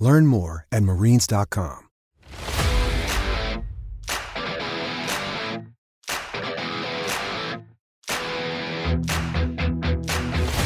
Learn 0.00 0.26
more 0.26 0.66
at 0.72 0.82
marines.com. 0.82 1.80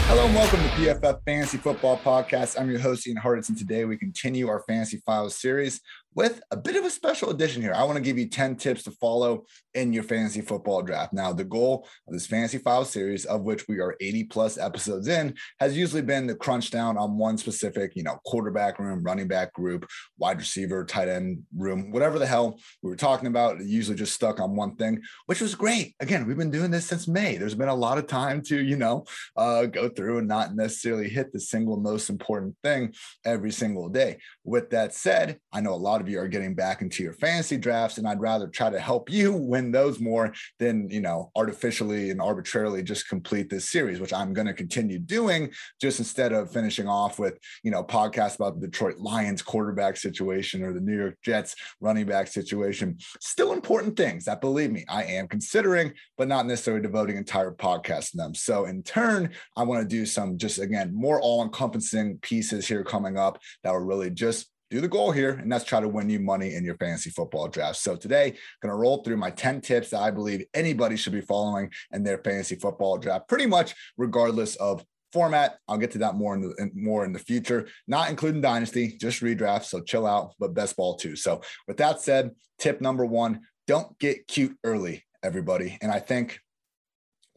Hello 0.08 0.24
and 0.24 0.34
welcome 0.34 0.60
to 0.60 0.68
PFF 0.70 1.20
Fantasy 1.26 1.58
Football 1.58 1.98
Podcast. 1.98 2.58
I'm 2.58 2.70
your 2.70 2.80
host, 2.80 3.06
Ian 3.06 3.18
Hartitz. 3.18 3.56
Today 3.58 3.84
we 3.84 3.98
continue 3.98 4.48
our 4.48 4.60
Fantasy 4.66 5.02
Files 5.04 5.36
series 5.36 5.80
with 6.14 6.42
a 6.50 6.56
bit 6.56 6.76
of 6.76 6.84
a 6.84 6.90
special 6.90 7.30
edition 7.30 7.62
here. 7.62 7.74
I 7.74 7.84
want 7.84 7.96
to 7.96 8.02
give 8.02 8.18
you 8.18 8.28
10 8.28 8.56
tips 8.56 8.82
to 8.84 8.90
follow 8.92 9.44
in 9.74 9.92
your 9.92 10.02
fantasy 10.02 10.40
football 10.40 10.82
draft. 10.82 11.12
Now, 11.12 11.32
the 11.32 11.44
goal 11.44 11.86
of 12.06 12.12
this 12.12 12.26
Fantasy 12.26 12.58
Files 12.58 12.90
series, 12.90 13.24
of 13.24 13.42
which 13.42 13.68
we 13.68 13.78
are 13.78 13.96
80 14.00 14.24
plus 14.24 14.58
episodes 14.58 15.06
in, 15.06 15.34
has 15.60 15.76
usually 15.76 16.02
been 16.02 16.26
to 16.26 16.34
crunch 16.34 16.70
down 16.70 16.98
on 16.98 17.16
one 17.16 17.38
specific, 17.38 17.92
you 17.94 18.02
know, 18.02 18.18
quarterback 18.26 18.78
room, 18.78 19.02
running 19.04 19.28
back 19.28 19.52
group, 19.52 19.86
wide 20.18 20.38
receiver, 20.38 20.84
tight 20.84 21.08
end 21.08 21.44
room, 21.56 21.92
whatever 21.92 22.18
the 22.18 22.26
hell 22.26 22.58
we 22.82 22.90
were 22.90 22.96
talking 22.96 23.28
about, 23.28 23.64
usually 23.64 23.96
just 23.96 24.14
stuck 24.14 24.40
on 24.40 24.56
one 24.56 24.74
thing, 24.74 25.00
which 25.26 25.40
was 25.40 25.54
great. 25.54 25.94
Again, 26.00 26.26
we've 26.26 26.36
been 26.36 26.50
doing 26.50 26.70
this 26.70 26.86
since 26.86 27.06
May. 27.06 27.36
There's 27.36 27.54
been 27.54 27.68
a 27.68 27.74
lot 27.74 27.98
of 27.98 28.06
time 28.06 28.42
to, 28.42 28.60
you 28.60 28.76
know, 28.76 29.04
uh, 29.36 29.66
go 29.66 29.88
through 29.88 30.18
and 30.18 30.28
not 30.28 30.56
necessarily 30.56 31.08
hit 31.08 31.32
the 31.32 31.40
single 31.40 31.76
most 31.76 32.10
important 32.10 32.56
thing 32.64 32.94
every 33.24 33.52
single 33.52 33.88
day. 33.88 34.18
With 34.42 34.70
that 34.70 34.94
said, 34.94 35.38
I 35.52 35.60
know 35.60 35.74
a 35.74 35.76
lot 35.76 36.00
of 36.00 36.07
you 36.08 36.18
are 36.18 36.28
getting 36.28 36.54
back 36.54 36.82
into 36.82 37.02
your 37.02 37.12
fantasy 37.12 37.56
drafts, 37.56 37.98
and 37.98 38.08
I'd 38.08 38.20
rather 38.20 38.48
try 38.48 38.70
to 38.70 38.80
help 38.80 39.10
you 39.10 39.32
win 39.32 39.70
those 39.70 40.00
more 40.00 40.32
than 40.58 40.88
you 40.90 41.00
know 41.00 41.30
artificially 41.36 42.10
and 42.10 42.20
arbitrarily 42.20 42.82
just 42.82 43.08
complete 43.08 43.50
this 43.50 43.70
series, 43.70 44.00
which 44.00 44.12
I'm 44.12 44.32
going 44.32 44.46
to 44.46 44.54
continue 44.54 44.98
doing. 44.98 45.52
Just 45.80 45.98
instead 45.98 46.32
of 46.32 46.52
finishing 46.52 46.88
off 46.88 47.18
with 47.18 47.38
you 47.62 47.70
know 47.70 47.84
podcasts 47.84 48.36
about 48.36 48.60
the 48.60 48.66
Detroit 48.66 48.98
Lions 48.98 49.42
quarterback 49.42 49.96
situation 49.96 50.62
or 50.62 50.72
the 50.72 50.80
New 50.80 50.96
York 50.96 51.16
Jets 51.22 51.54
running 51.80 52.06
back 52.06 52.28
situation, 52.28 52.98
still 53.20 53.52
important 53.52 53.96
things 53.96 54.24
that 54.24 54.40
believe 54.40 54.70
me 54.70 54.84
I 54.88 55.04
am 55.04 55.28
considering, 55.28 55.92
but 56.16 56.28
not 56.28 56.46
necessarily 56.46 56.82
devoting 56.82 57.16
entire 57.16 57.52
podcasts 57.52 58.10
to 58.12 58.16
them. 58.16 58.34
So 58.34 58.64
in 58.66 58.82
turn, 58.82 59.30
I 59.56 59.62
want 59.64 59.82
to 59.82 59.88
do 59.88 60.06
some 60.06 60.38
just 60.38 60.58
again 60.58 60.94
more 60.94 61.20
all-encompassing 61.20 62.18
pieces 62.18 62.66
here 62.66 62.84
coming 62.84 63.16
up 63.16 63.38
that 63.62 63.72
will 63.72 63.80
really 63.80 64.10
just 64.10 64.50
do 64.70 64.80
the 64.80 64.88
goal 64.88 65.12
here, 65.12 65.30
and 65.30 65.50
that's 65.50 65.64
try 65.64 65.80
to 65.80 65.88
win 65.88 66.10
you 66.10 66.20
money 66.20 66.54
in 66.54 66.64
your 66.64 66.76
fantasy 66.76 67.10
football 67.10 67.48
draft. 67.48 67.76
So 67.76 67.96
today, 67.96 68.36
going 68.62 68.70
to 68.70 68.76
roll 68.76 69.02
through 69.02 69.16
my 69.16 69.30
10 69.30 69.60
tips 69.60 69.90
that 69.90 70.00
I 70.00 70.10
believe 70.10 70.44
anybody 70.54 70.96
should 70.96 71.12
be 71.12 71.20
following 71.20 71.70
in 71.92 72.02
their 72.02 72.18
fantasy 72.18 72.56
football 72.56 72.98
draft, 72.98 73.28
pretty 73.28 73.46
much 73.46 73.74
regardless 73.96 74.56
of 74.56 74.84
format. 75.12 75.58
I'll 75.68 75.78
get 75.78 75.92
to 75.92 75.98
that 75.98 76.16
more 76.16 76.34
in 76.34 76.42
the 76.42 76.54
in, 76.58 76.72
more 76.74 77.04
in 77.04 77.12
the 77.12 77.18
future, 77.18 77.68
not 77.86 78.10
including 78.10 78.40
dynasty, 78.40 78.96
just 79.00 79.22
redraft. 79.22 79.64
So 79.64 79.80
chill 79.80 80.06
out, 80.06 80.34
but 80.38 80.54
best 80.54 80.76
ball 80.76 80.96
too. 80.96 81.16
So 81.16 81.40
with 81.66 81.78
that 81.78 82.00
said, 82.00 82.32
tip 82.58 82.80
number 82.80 83.06
one: 83.06 83.40
don't 83.66 83.98
get 83.98 84.26
cute 84.28 84.56
early, 84.64 85.04
everybody. 85.22 85.78
And 85.80 85.90
I 85.90 86.00
think 86.00 86.40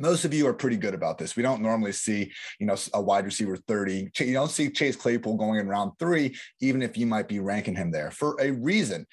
most 0.02 0.26
of 0.26 0.34
you 0.34 0.48
are 0.48 0.54
pretty 0.54 0.78
good 0.78 0.94
about 0.94 1.18
this. 1.18 1.36
We 1.36 1.44
don't 1.44 1.62
normally 1.62 1.92
see, 1.92 2.32
you 2.60 2.66
know, 2.66 2.76
a 2.94 3.02
wide 3.02 3.26
receiver 3.26 3.56
30. 3.56 4.10
You 4.20 4.34
don't 4.34 4.52
see 4.52 4.70
Chase 4.70 4.96
Claypool 4.96 5.38
going 5.38 5.60
in 5.60 5.68
round 5.68 5.92
three, 6.00 6.36
even 6.60 6.82
if 6.82 6.98
you 6.98 7.06
might 7.06 7.28
be 7.28 7.40
ranking 7.40 7.76
him 7.76 7.92
there 7.92 8.12
for 8.12 8.36
a 8.42 8.52
reason. 8.52 9.06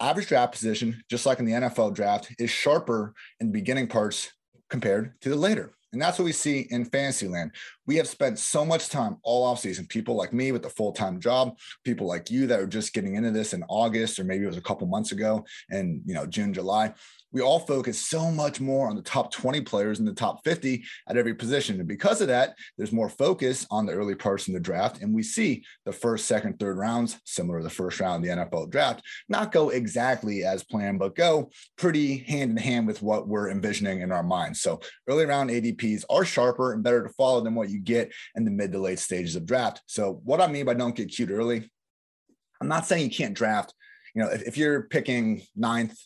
Average 0.00 0.28
draft 0.28 0.52
position, 0.52 1.02
just 1.10 1.26
like 1.26 1.38
in 1.38 1.44
the 1.44 1.52
NFL 1.52 1.94
draft, 1.94 2.34
is 2.38 2.50
sharper 2.50 3.14
in 3.40 3.48
the 3.48 3.52
beginning 3.52 3.86
parts 3.86 4.32
compared 4.70 5.20
to 5.20 5.28
the 5.28 5.36
later. 5.36 5.74
And 5.92 6.02
that's 6.02 6.18
what 6.18 6.24
we 6.24 6.32
see 6.32 6.66
in 6.70 6.84
Fantasyland. 6.84 7.52
We 7.86 7.96
have 7.96 8.08
spent 8.08 8.40
so 8.40 8.64
much 8.64 8.88
time 8.88 9.18
all 9.22 9.44
off 9.44 9.60
season. 9.60 9.86
People 9.86 10.16
like 10.16 10.32
me 10.32 10.50
with 10.50 10.66
a 10.66 10.70
full 10.70 10.90
time 10.90 11.20
job, 11.20 11.56
people 11.84 12.08
like 12.08 12.30
you 12.30 12.48
that 12.48 12.58
are 12.58 12.66
just 12.66 12.92
getting 12.92 13.14
into 13.14 13.30
this 13.30 13.54
in 13.54 13.62
August 13.68 14.18
or 14.18 14.24
maybe 14.24 14.42
it 14.42 14.48
was 14.48 14.56
a 14.56 14.62
couple 14.62 14.88
months 14.88 15.12
ago, 15.12 15.44
and 15.70 16.02
you 16.04 16.14
know 16.14 16.26
June, 16.26 16.52
July 16.52 16.92
we 17.34 17.42
all 17.42 17.58
focus 17.58 18.00
so 18.00 18.30
much 18.30 18.60
more 18.60 18.88
on 18.88 18.94
the 18.94 19.02
top 19.02 19.32
20 19.32 19.60
players 19.62 19.98
and 19.98 20.06
the 20.06 20.14
top 20.14 20.44
50 20.44 20.84
at 21.08 21.16
every 21.16 21.34
position. 21.34 21.80
And 21.80 21.88
because 21.88 22.20
of 22.20 22.28
that, 22.28 22.54
there's 22.78 22.92
more 22.92 23.08
focus 23.08 23.66
on 23.72 23.86
the 23.86 23.92
early 23.92 24.14
parts 24.14 24.46
in 24.46 24.54
the 24.54 24.60
draft. 24.60 25.02
And 25.02 25.12
we 25.12 25.24
see 25.24 25.64
the 25.84 25.92
first, 25.92 26.26
second, 26.26 26.60
third 26.60 26.78
rounds, 26.78 27.20
similar 27.24 27.58
to 27.58 27.64
the 27.64 27.70
first 27.70 27.98
round 27.98 28.24
of 28.24 28.30
the 28.30 28.44
NFL 28.44 28.70
draft, 28.70 29.02
not 29.28 29.50
go 29.50 29.70
exactly 29.70 30.44
as 30.44 30.62
planned, 30.62 31.00
but 31.00 31.16
go 31.16 31.50
pretty 31.76 32.18
hand 32.18 32.52
in 32.52 32.56
hand 32.56 32.86
with 32.86 33.02
what 33.02 33.26
we're 33.26 33.50
envisioning 33.50 34.00
in 34.00 34.12
our 34.12 34.22
minds. 34.22 34.60
So 34.60 34.80
early 35.08 35.26
round 35.26 35.50
ADPs 35.50 36.04
are 36.08 36.24
sharper 36.24 36.72
and 36.72 36.84
better 36.84 37.02
to 37.02 37.12
follow 37.14 37.40
than 37.40 37.56
what 37.56 37.68
you 37.68 37.80
get 37.80 38.12
in 38.36 38.44
the 38.44 38.52
mid 38.52 38.70
to 38.72 38.78
late 38.78 39.00
stages 39.00 39.34
of 39.34 39.44
draft. 39.44 39.82
So 39.86 40.20
what 40.24 40.40
I 40.40 40.46
mean 40.46 40.66
by 40.66 40.74
don't 40.74 40.94
get 40.94 41.08
cute 41.08 41.30
early, 41.30 41.68
I'm 42.60 42.68
not 42.68 42.86
saying 42.86 43.10
you 43.10 43.16
can't 43.16 43.34
draft. 43.34 43.74
You 44.14 44.22
know, 44.22 44.30
if, 44.30 44.42
if 44.42 44.56
you're 44.56 44.82
picking 44.84 45.42
ninth, 45.56 45.98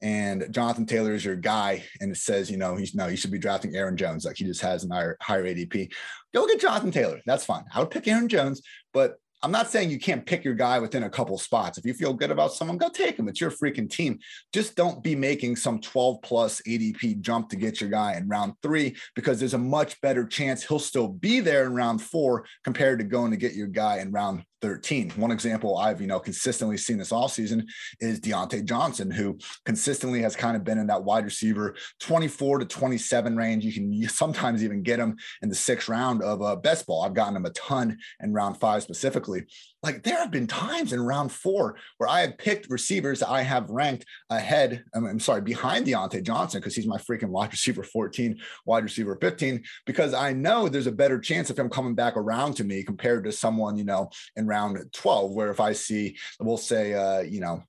and 0.00 0.46
Jonathan 0.50 0.86
Taylor 0.86 1.14
is 1.14 1.24
your 1.24 1.36
guy, 1.36 1.84
and 2.00 2.12
it 2.12 2.16
says, 2.16 2.50
you 2.50 2.56
know, 2.56 2.76
he's 2.76 2.94
no, 2.94 3.06
you 3.06 3.16
should 3.16 3.30
be 3.30 3.38
drafting 3.38 3.74
Aaron 3.74 3.96
Jones. 3.96 4.24
Like 4.24 4.36
he 4.36 4.44
just 4.44 4.60
has 4.62 4.84
an 4.84 4.90
higher, 4.90 5.16
higher 5.20 5.44
ADP. 5.44 5.92
Go 6.34 6.46
get 6.46 6.60
Jonathan 6.60 6.90
Taylor. 6.90 7.20
That's 7.26 7.44
fine. 7.44 7.64
I 7.74 7.80
would 7.80 7.90
pick 7.90 8.06
Aaron 8.08 8.28
Jones, 8.28 8.62
but 8.92 9.16
I'm 9.42 9.52
not 9.52 9.70
saying 9.70 9.90
you 9.90 9.98
can't 9.98 10.24
pick 10.24 10.44
your 10.44 10.54
guy 10.54 10.78
within 10.78 11.04
a 11.04 11.10
couple 11.10 11.36
spots. 11.38 11.76
If 11.78 11.84
you 11.84 11.92
feel 11.92 12.14
good 12.14 12.30
about 12.30 12.52
someone, 12.52 12.78
go 12.78 12.88
take 12.88 13.18
him. 13.18 13.28
It's 13.28 13.40
your 13.40 13.50
freaking 13.50 13.88
team. 13.88 14.18
Just 14.52 14.76
don't 14.76 15.02
be 15.02 15.14
making 15.14 15.56
some 15.56 15.80
12 15.80 16.22
plus 16.22 16.62
ADP 16.62 17.20
jump 17.20 17.50
to 17.50 17.56
get 17.56 17.80
your 17.80 17.90
guy 17.90 18.14
in 18.14 18.28
round 18.28 18.54
three 18.62 18.96
because 19.14 19.38
there's 19.38 19.54
a 19.54 19.58
much 19.58 20.00
better 20.00 20.26
chance 20.26 20.64
he'll 20.64 20.78
still 20.78 21.08
be 21.08 21.40
there 21.40 21.64
in 21.66 21.74
round 21.74 22.02
four 22.02 22.46
compared 22.64 22.98
to 22.98 23.04
going 23.04 23.30
to 23.30 23.36
get 23.36 23.54
your 23.54 23.68
guy 23.68 23.98
in 23.98 24.10
round 24.10 24.42
13. 24.62 25.10
One 25.10 25.30
example 25.30 25.76
I've, 25.76 26.00
you 26.00 26.06
know, 26.06 26.18
consistently 26.18 26.76
seen 26.76 26.98
this 26.98 27.12
all 27.12 27.28
season 27.28 27.66
is 28.00 28.20
Diontae 28.20 28.64
Johnson, 28.64 29.10
who 29.10 29.38
consistently 29.64 30.22
has 30.22 30.36
kind 30.36 30.56
of 30.56 30.64
been 30.64 30.78
in 30.78 30.86
that 30.86 31.04
wide 31.04 31.24
receiver 31.24 31.74
24 32.00 32.60
to 32.60 32.64
27 32.64 33.36
range. 33.36 33.64
You 33.64 33.72
can 33.72 34.08
sometimes 34.08 34.64
even 34.64 34.82
get 34.82 34.98
him 34.98 35.16
in 35.42 35.48
the 35.48 35.54
sixth 35.54 35.88
round 35.88 36.22
of 36.22 36.40
a 36.40 36.56
best 36.56 36.86
ball. 36.86 37.02
I've 37.02 37.14
gotten 37.14 37.36
him 37.36 37.46
a 37.46 37.50
ton 37.50 37.98
in 38.20 38.32
round 38.32 38.58
five 38.58 38.82
specifically. 38.82 39.44
Like 39.86 40.02
there 40.02 40.18
have 40.18 40.32
been 40.32 40.48
times 40.48 40.92
in 40.92 41.00
round 41.00 41.30
four 41.30 41.76
where 41.98 42.08
I 42.08 42.22
have 42.22 42.38
picked 42.38 42.68
receivers 42.70 43.22
I 43.22 43.42
have 43.42 43.70
ranked 43.70 44.04
ahead. 44.30 44.82
I'm, 44.92 45.20
sorry, 45.20 45.42
behind 45.42 45.86
Diontae 45.86 46.24
Johnson 46.24 46.58
because 46.60 46.74
he's 46.74 46.88
my 46.88 46.98
freaking 46.98 47.28
wide 47.28 47.52
receiver 47.52 47.84
14, 47.84 48.36
wide 48.64 48.82
receiver 48.82 49.16
15, 49.20 49.62
because 49.86 50.12
I 50.12 50.32
know 50.32 50.68
there's 50.68 50.88
a 50.88 50.92
better 50.92 51.20
chance 51.20 51.50
of 51.50 51.58
him 51.58 51.70
coming 51.70 51.94
back 51.94 52.16
around 52.16 52.54
to 52.54 52.64
me 52.64 52.82
compared 52.82 53.22
to 53.24 53.32
someone, 53.32 53.78
you 53.78 53.84
know, 53.84 54.10
in 54.34 54.48
round 54.48 54.76
12, 54.92 55.30
where 55.30 55.52
if 55.52 55.60
I 55.60 55.72
see, 55.72 56.16
we'll 56.40 56.56
say, 56.56 56.92
uh, 56.94 57.20
you 57.20 57.38
know, 57.38 57.62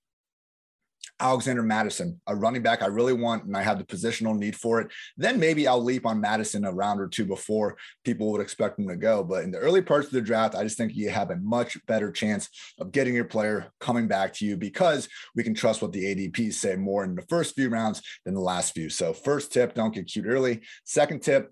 Alexander 1.20 1.64
Mattison, 1.64 2.20
a 2.28 2.36
running 2.36 2.62
back 2.62 2.82
I 2.82 2.88
really 2.88 3.14
want, 3.14 3.46
and 3.46 3.56
I 3.56 3.62
have 3.62 3.78
the 3.78 3.86
positional 3.86 4.38
need 4.38 4.56
for 4.56 4.82
it. 4.82 4.92
Then 5.18 5.40
maybe 5.40 5.68
I'll 5.68 5.84
leap 5.84 6.06
on 6.06 6.22
Mattison 6.22 6.66
a 6.66 6.72
round 6.72 7.00
or 7.00 7.08
two 7.08 7.26
before 7.26 7.78
people 8.04 8.32
would 8.32 8.42
expect 8.42 8.80
him 8.80 8.88
to 8.88 8.96
go. 8.96 9.24
But 9.24 9.44
in 9.44 9.52
the 9.52 9.58
early 9.58 9.82
parts 9.82 10.08
of 10.08 10.14
the 10.14 10.22
draft, 10.22 10.56
I 10.56 10.64
just 10.64 10.78
think 10.78 10.96
you 10.96 11.10
have 11.10 11.32
a 11.32 11.38
much 11.38 11.78
better 11.86 12.12
chance 12.12 12.50
of 12.80 12.92
getting 12.92 13.16
your 13.16 13.26
player 13.26 13.72
coming 13.80 14.08
back 14.08 14.34
to 14.36 14.46
you 14.46 14.58
because 14.58 15.08
we 15.36 15.44
can 15.44 15.54
trust 15.54 15.82
what 15.82 15.92
the 15.92 16.04
ADPs 16.04 16.54
say 16.54 16.76
more 16.76 17.04
in 17.04 17.16
the 17.16 17.26
first 17.30 17.56
few 17.56 17.70
rounds 17.70 18.02
than 18.26 18.34
the 18.34 18.42
last 18.42 18.74
few. 18.74 18.90
So, 18.90 19.14
first 19.14 19.52
tip, 19.52 19.74
don't 19.74 19.94
get 19.94 20.08
cute 20.08 20.26
early. 20.26 20.62
Second 20.84 21.22
tip, 21.22 21.52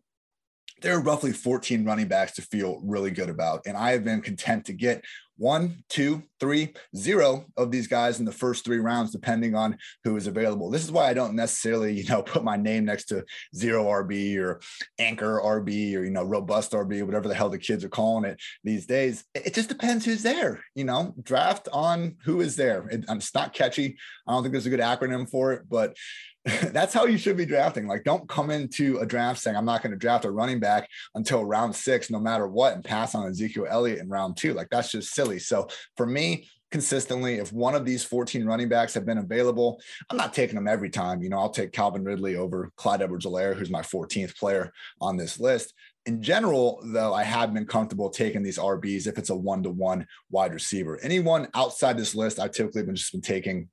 there 0.81 0.95
are 0.95 1.01
roughly 1.01 1.31
14 1.31 1.85
running 1.85 2.07
backs 2.07 2.33
to 2.33 2.41
feel 2.41 2.81
really 2.83 3.11
good 3.11 3.29
about. 3.29 3.65
And 3.65 3.77
I 3.77 3.91
have 3.91 4.03
been 4.03 4.21
content 4.21 4.65
to 4.65 4.73
get 4.73 5.03
one, 5.37 5.83
two, 5.89 6.23
three, 6.39 6.73
zero 6.95 7.45
of 7.57 7.71
these 7.71 7.87
guys 7.87 8.19
in 8.19 8.25
the 8.25 8.31
first 8.31 8.63
three 8.63 8.79
rounds, 8.79 9.11
depending 9.11 9.55
on 9.55 9.77
who 10.03 10.15
is 10.15 10.27
available. 10.27 10.69
This 10.69 10.83
is 10.83 10.91
why 10.91 11.09
I 11.09 11.13
don't 11.13 11.35
necessarily, 11.35 11.93
you 11.93 12.05
know, 12.05 12.21
put 12.23 12.43
my 12.43 12.57
name 12.57 12.85
next 12.85 13.05
to 13.05 13.23
zero 13.55 13.85
RB 13.85 14.37
or 14.37 14.61
anchor 14.99 15.41
RB 15.43 15.95
or, 15.95 16.03
you 16.03 16.11
know, 16.11 16.23
robust 16.23 16.71
RB, 16.71 17.03
whatever 17.03 17.27
the 17.27 17.35
hell 17.35 17.49
the 17.49 17.57
kids 17.57 17.83
are 17.83 17.89
calling 17.89 18.25
it 18.25 18.39
these 18.63 18.85
days. 18.85 19.23
It 19.33 19.53
just 19.53 19.69
depends 19.69 20.05
who's 20.05 20.23
there, 20.23 20.63
you 20.75 20.83
know, 20.83 21.13
draft 21.21 21.67
on 21.71 22.15
who 22.23 22.41
is 22.41 22.55
there. 22.55 22.87
It, 22.87 23.05
it's 23.09 23.35
not 23.35 23.53
catchy. 23.53 23.97
I 24.27 24.31
don't 24.31 24.43
think 24.43 24.53
there's 24.53 24.65
a 24.65 24.69
good 24.69 24.79
acronym 24.79 25.29
for 25.29 25.53
it, 25.53 25.63
but 25.69 25.95
that's 26.71 26.93
how 26.93 27.05
you 27.05 27.17
should 27.17 27.37
be 27.37 27.45
drafting. 27.45 27.87
Like, 27.87 28.03
don't 28.03 28.29
come 28.29 28.51
into 28.51 28.99
a 28.99 29.05
draft 29.05 29.39
saying, 29.39 29.57
I'm 29.57 29.65
not 29.65 29.81
going 29.81 29.93
to 29.93 29.97
draft 29.97 30.25
a 30.25 30.31
running 30.31 30.59
back 30.59 30.87
until 31.15 31.43
round 31.43 31.75
six, 31.75 32.11
no 32.11 32.19
matter 32.19 32.47
what, 32.47 32.73
and 32.73 32.83
pass 32.83 33.15
on 33.15 33.27
Ezekiel 33.27 33.65
Elliott 33.67 33.99
in 33.99 34.09
round 34.09 34.37
two. 34.37 34.53
Like, 34.53 34.67
that's 34.69 34.91
just 34.91 35.13
silly. 35.13 35.39
So, 35.39 35.67
for 35.97 36.05
me, 36.05 36.47
consistently, 36.69 37.35
if 37.35 37.51
one 37.51 37.73
of 37.73 37.83
these 37.83 38.03
14 38.03 38.45
running 38.45 38.69
backs 38.69 38.93
have 38.93 39.07
been 39.07 39.17
available, 39.17 39.81
I'm 40.09 40.17
not 40.17 40.33
taking 40.33 40.55
them 40.55 40.67
every 40.67 40.89
time. 40.91 41.23
You 41.23 41.29
know, 41.29 41.39
I'll 41.39 41.49
take 41.49 41.71
Calvin 41.71 42.03
Ridley 42.03 42.35
over 42.35 42.71
Clyde 42.75 43.01
Edwards 43.01 43.25
Helaire, 43.25 43.55
who's 43.55 43.71
my 43.71 43.81
14th 43.81 44.37
player 44.37 44.71
on 45.01 45.17
this 45.17 45.39
list. 45.39 45.73
In 46.05 46.21
general, 46.21 46.79
though, 46.83 47.13
I 47.15 47.23
have 47.23 47.55
been 47.55 47.65
comfortable 47.65 48.11
taking 48.11 48.43
these 48.43 48.59
RBs 48.59 49.07
if 49.07 49.17
it's 49.17 49.31
a 49.31 49.35
one 49.35 49.63
to 49.63 49.71
one 49.71 50.05
wide 50.29 50.53
receiver. 50.53 50.99
Anyone 51.01 51.47
outside 51.55 51.97
this 51.97 52.13
list, 52.13 52.39
I 52.39 52.47
typically 52.47 52.83
been 52.83 52.95
just 52.95 53.11
been 53.11 53.21
taking 53.21 53.69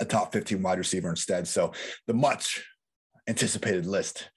a 0.00 0.04
top 0.04 0.32
15 0.32 0.62
wide 0.62 0.78
receiver 0.78 1.10
instead. 1.10 1.46
So 1.48 1.72
the 2.06 2.14
much 2.14 2.64
anticipated 3.28 3.86
list. 3.86 4.30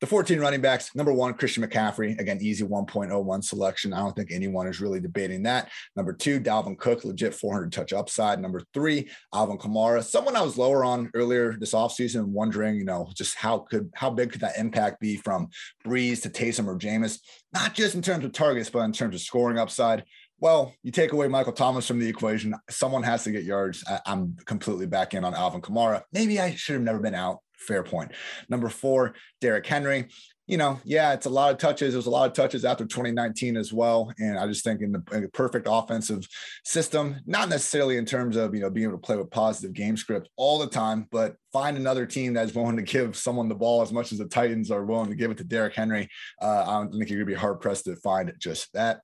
The 0.00 0.06
14 0.06 0.40
running 0.40 0.62
backs, 0.62 0.94
number 0.96 1.12
one, 1.12 1.34
Christian 1.34 1.62
McCaffrey. 1.62 2.18
Again, 2.18 2.38
easy 2.40 2.64
1.01 2.64 3.44
selection. 3.44 3.92
I 3.92 3.98
don't 3.98 4.16
think 4.16 4.30
anyone 4.32 4.66
is 4.66 4.80
really 4.80 4.98
debating 4.98 5.42
that. 5.42 5.70
Number 5.94 6.14
two, 6.14 6.40
Dalvin 6.40 6.78
Cook, 6.78 7.04
legit 7.04 7.34
400 7.34 7.70
touch 7.70 7.92
upside. 7.92 8.40
Number 8.40 8.62
three, 8.72 9.10
Alvin 9.34 9.58
Kamara, 9.58 10.02
someone 10.02 10.36
I 10.36 10.40
was 10.40 10.56
lower 10.56 10.86
on 10.86 11.10
earlier 11.12 11.54
this 11.60 11.74
offseason, 11.74 12.24
wondering, 12.28 12.76
you 12.76 12.86
know, 12.86 13.10
just 13.14 13.34
how 13.34 13.58
could 13.58 13.90
how 13.94 14.08
big 14.08 14.32
could 14.32 14.40
that 14.40 14.56
impact 14.56 15.00
be 15.00 15.16
from 15.16 15.48
Brees 15.84 16.22
to 16.22 16.30
Taysom 16.30 16.66
or 16.66 16.78
Jameis? 16.78 17.18
Not 17.52 17.74
just 17.74 17.94
in 17.94 18.00
terms 18.00 18.24
of 18.24 18.32
targets, 18.32 18.70
but 18.70 18.80
in 18.80 18.92
terms 18.92 19.14
of 19.14 19.20
scoring 19.20 19.58
upside 19.58 20.04
well, 20.40 20.74
you 20.82 20.90
take 20.90 21.12
away 21.12 21.28
Michael 21.28 21.52
Thomas 21.52 21.86
from 21.86 21.98
the 21.98 22.08
equation, 22.08 22.54
someone 22.70 23.02
has 23.02 23.24
to 23.24 23.30
get 23.30 23.44
yards. 23.44 23.84
I, 23.86 24.00
am 24.06 24.36
completely 24.46 24.86
back 24.86 25.12
in 25.14 25.22
on 25.22 25.34
Alvin 25.34 25.60
Kamara. 25.60 26.02
Maybe 26.12 26.40
I 26.40 26.54
should 26.54 26.74
have 26.74 26.82
never 26.82 26.98
been 26.98 27.14
out. 27.14 27.40
Fair 27.58 27.82
point. 27.82 28.12
Number 28.48 28.70
four, 28.70 29.14
Derrick 29.42 29.66
Henry. 29.66 30.08
You 30.46 30.56
know, 30.56 30.80
yeah, 30.82 31.12
it's 31.12 31.26
a 31.26 31.30
lot 31.30 31.52
of 31.52 31.58
touches. 31.58 31.94
Was 31.94 32.06
a 32.06 32.10
lot 32.10 32.26
of 32.26 32.32
touches 32.32 32.64
after 32.64 32.84
2019 32.84 33.56
as 33.56 33.72
well. 33.72 34.12
And 34.18 34.36
I 34.36 34.48
just 34.48 34.64
think 34.64 34.80
in 34.80 34.90
the, 34.90 35.02
in 35.12 35.22
the 35.22 35.28
perfect 35.28 35.68
offensive 35.70 36.26
system, 36.64 37.20
not 37.24 37.48
necessarily 37.48 37.98
in 37.98 38.04
terms 38.04 38.36
of, 38.36 38.52
you 38.52 38.60
know, 38.62 38.70
being 38.70 38.88
able 38.88 38.98
to 38.98 39.06
play 39.06 39.14
with 39.14 39.30
positive 39.30 39.74
game 39.74 39.96
script 39.96 40.28
all 40.36 40.58
the 40.58 40.66
time, 40.66 41.06
but 41.12 41.36
find 41.52 41.76
another 41.76 42.04
team 42.04 42.32
that's 42.32 42.54
willing 42.54 42.76
to 42.76 42.82
give 42.82 43.14
someone 43.16 43.48
the 43.48 43.54
ball 43.54 43.82
as 43.82 43.92
much 43.92 44.10
as 44.10 44.18
the 44.18 44.24
Titans 44.24 44.72
are 44.72 44.84
willing 44.84 45.10
to 45.10 45.14
give 45.14 45.30
it 45.30 45.36
to 45.36 45.44
Derrick 45.44 45.76
Henry. 45.76 46.08
Uh, 46.42 46.64
I 46.66 46.72
don't 46.80 46.90
think 46.90 47.10
you're 47.10 47.18
going 47.18 47.28
to 47.28 47.34
be 47.34 47.40
hard 47.40 47.60
pressed 47.60 47.84
to 47.84 47.94
find 47.96 48.32
just 48.40 48.72
that. 48.72 49.02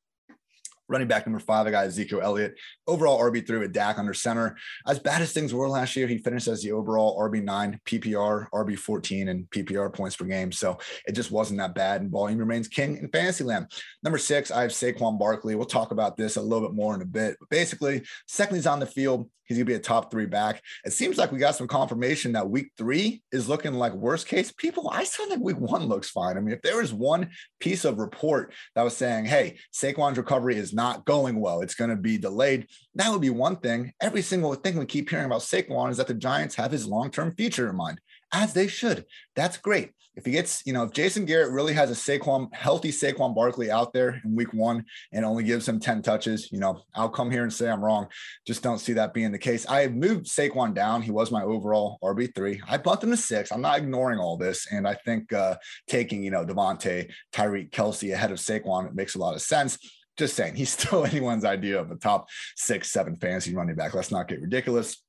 Running 0.88 1.08
back 1.08 1.26
number 1.26 1.40
five, 1.40 1.66
I 1.66 1.70
got 1.70 1.86
Ezekiel 1.86 2.20
Elliott. 2.22 2.54
Overall 2.86 3.20
RB3 3.20 3.58
with 3.58 3.72
Dak 3.72 3.98
under 3.98 4.14
center. 4.14 4.56
As 4.86 4.98
bad 4.98 5.20
as 5.20 5.32
things 5.32 5.52
were 5.52 5.68
last 5.68 5.96
year, 5.96 6.06
he 6.06 6.18
finished 6.18 6.46
as 6.46 6.62
the 6.62 6.72
overall 6.72 7.18
RB9, 7.18 7.80
PPR, 7.84 8.48
RB14, 8.52 9.28
and 9.28 9.50
PPR 9.50 9.92
points 9.92 10.16
per 10.16 10.24
game. 10.24 10.52
So 10.52 10.78
it 11.06 11.12
just 11.12 11.32
wasn't 11.32 11.58
that 11.58 11.74
bad. 11.74 12.02
And 12.02 12.10
volume 12.10 12.38
remains 12.38 12.68
king 12.68 12.98
in 12.98 13.08
fantasy 13.08 13.42
land. 13.42 13.70
Number 14.04 14.18
six, 14.18 14.50
I 14.50 14.62
have 14.62 14.70
Saquon 14.70 15.18
Barkley. 15.18 15.56
We'll 15.56 15.66
talk 15.66 15.90
about 15.90 16.16
this 16.16 16.36
a 16.36 16.42
little 16.42 16.68
bit 16.68 16.76
more 16.76 16.94
in 16.94 17.02
a 17.02 17.06
bit. 17.06 17.36
But 17.40 17.48
basically, 17.48 18.02
second 18.28 18.54
he's 18.54 18.66
on 18.66 18.78
the 18.78 18.86
field, 18.86 19.28
he's 19.46 19.56
going 19.56 19.66
to 19.66 19.72
be 19.72 19.76
a 19.76 19.80
top 19.80 20.10
three 20.10 20.26
back. 20.26 20.62
It 20.84 20.92
seems 20.92 21.16
like 21.16 21.32
we 21.32 21.38
got 21.38 21.56
some 21.56 21.68
confirmation 21.68 22.32
that 22.32 22.48
week 22.48 22.70
three 22.76 23.22
is 23.32 23.48
looking 23.48 23.74
like 23.74 23.92
worst 23.94 24.26
case. 24.26 24.52
People, 24.52 24.88
I 24.90 25.04
still 25.04 25.28
think 25.28 25.42
week 25.42 25.58
one 25.58 25.86
looks 25.86 26.10
fine. 26.10 26.36
I 26.36 26.40
mean, 26.40 26.54
if 26.54 26.62
there 26.62 26.78
was 26.78 26.92
one 26.92 27.30
piece 27.60 27.84
of 27.84 27.98
report 27.98 28.52
that 28.74 28.82
was 28.82 28.96
saying, 28.96 29.24
hey, 29.24 29.58
Saquon's 29.72 30.18
recovery 30.18 30.56
is 30.56 30.74
not 30.76 31.04
going 31.04 31.40
well, 31.40 31.62
it's 31.62 31.74
going 31.74 31.90
to 31.90 31.96
be 31.96 32.18
delayed, 32.18 32.68
that 32.94 33.10
would 33.10 33.20
be 33.20 33.30
one 33.30 33.56
thing. 33.56 33.92
Every 34.00 34.22
single 34.22 34.54
thing 34.54 34.78
we 34.78 34.86
keep 34.86 35.10
hearing 35.10 35.26
about 35.26 35.40
Saquon 35.40 35.90
is 35.90 35.96
that 35.96 36.06
the 36.06 36.14
Giants 36.14 36.54
have 36.54 36.70
his 36.70 36.86
long 36.86 37.10
term 37.10 37.34
future 37.36 37.68
in 37.68 37.76
mind, 37.76 38.00
as 38.32 38.52
they 38.52 38.68
should. 38.68 39.04
That's 39.34 39.56
great 39.56 39.90
if 40.16 40.24
he 40.24 40.32
gets, 40.32 40.66
you 40.66 40.72
know, 40.72 40.82
if 40.84 40.92
Jason 40.92 41.26
Garrett 41.26 41.52
really 41.52 41.74
has 41.74 41.90
a 41.90 41.94
Saquon, 41.94 42.52
healthy 42.54 42.90
Saquon 42.90 43.34
Barkley 43.34 43.70
out 43.70 43.92
there 43.92 44.20
in 44.24 44.34
week 44.34 44.52
one 44.54 44.84
and 45.12 45.26
only 45.26 45.44
gives 45.44 45.68
him 45.68 45.78
10 45.78 46.00
touches, 46.00 46.50
you 46.50 46.58
know, 46.58 46.80
I'll 46.94 47.10
come 47.10 47.30
here 47.30 47.42
and 47.42 47.52
say 47.52 47.68
I'm 47.68 47.84
wrong. 47.84 48.08
Just 48.46 48.62
don't 48.62 48.78
see 48.78 48.94
that 48.94 49.12
being 49.12 49.30
the 49.30 49.38
case. 49.38 49.66
I 49.68 49.88
moved 49.88 50.26
Saquon 50.26 50.74
down. 50.74 51.02
He 51.02 51.10
was 51.10 51.30
my 51.30 51.42
overall 51.42 51.98
RB3. 52.02 52.62
I 52.66 52.78
bumped 52.78 53.04
him 53.04 53.10
to 53.10 53.16
six. 53.16 53.52
I'm 53.52 53.60
not 53.60 53.78
ignoring 53.78 54.18
all 54.18 54.38
this. 54.38 54.66
And 54.72 54.88
I 54.88 54.94
think 54.94 55.32
uh, 55.34 55.56
taking, 55.86 56.22
you 56.22 56.30
know, 56.30 56.46
Davante, 56.46 57.12
Tyreek, 57.34 57.70
Kelce 57.70 58.12
ahead 58.12 58.32
of 58.32 58.38
Saquon, 58.38 58.86
it 58.86 58.94
makes 58.94 59.16
a 59.16 59.18
lot 59.18 59.34
of 59.34 59.42
sense 59.42 59.78
just 60.16 60.34
saying 60.34 60.54
he's 60.54 60.70
still 60.78 61.04
anyone's 61.04 61.44
idea 61.44 61.80
of 61.80 61.90
a 61.90 61.96
top 61.96 62.28
six, 62.56 62.90
seven 62.90 63.16
fantasy 63.16 63.54
running 63.54 63.76
back. 63.76 63.94
Let's 63.94 64.10
not 64.10 64.28
get 64.28 64.40
ridiculous. 64.40 65.02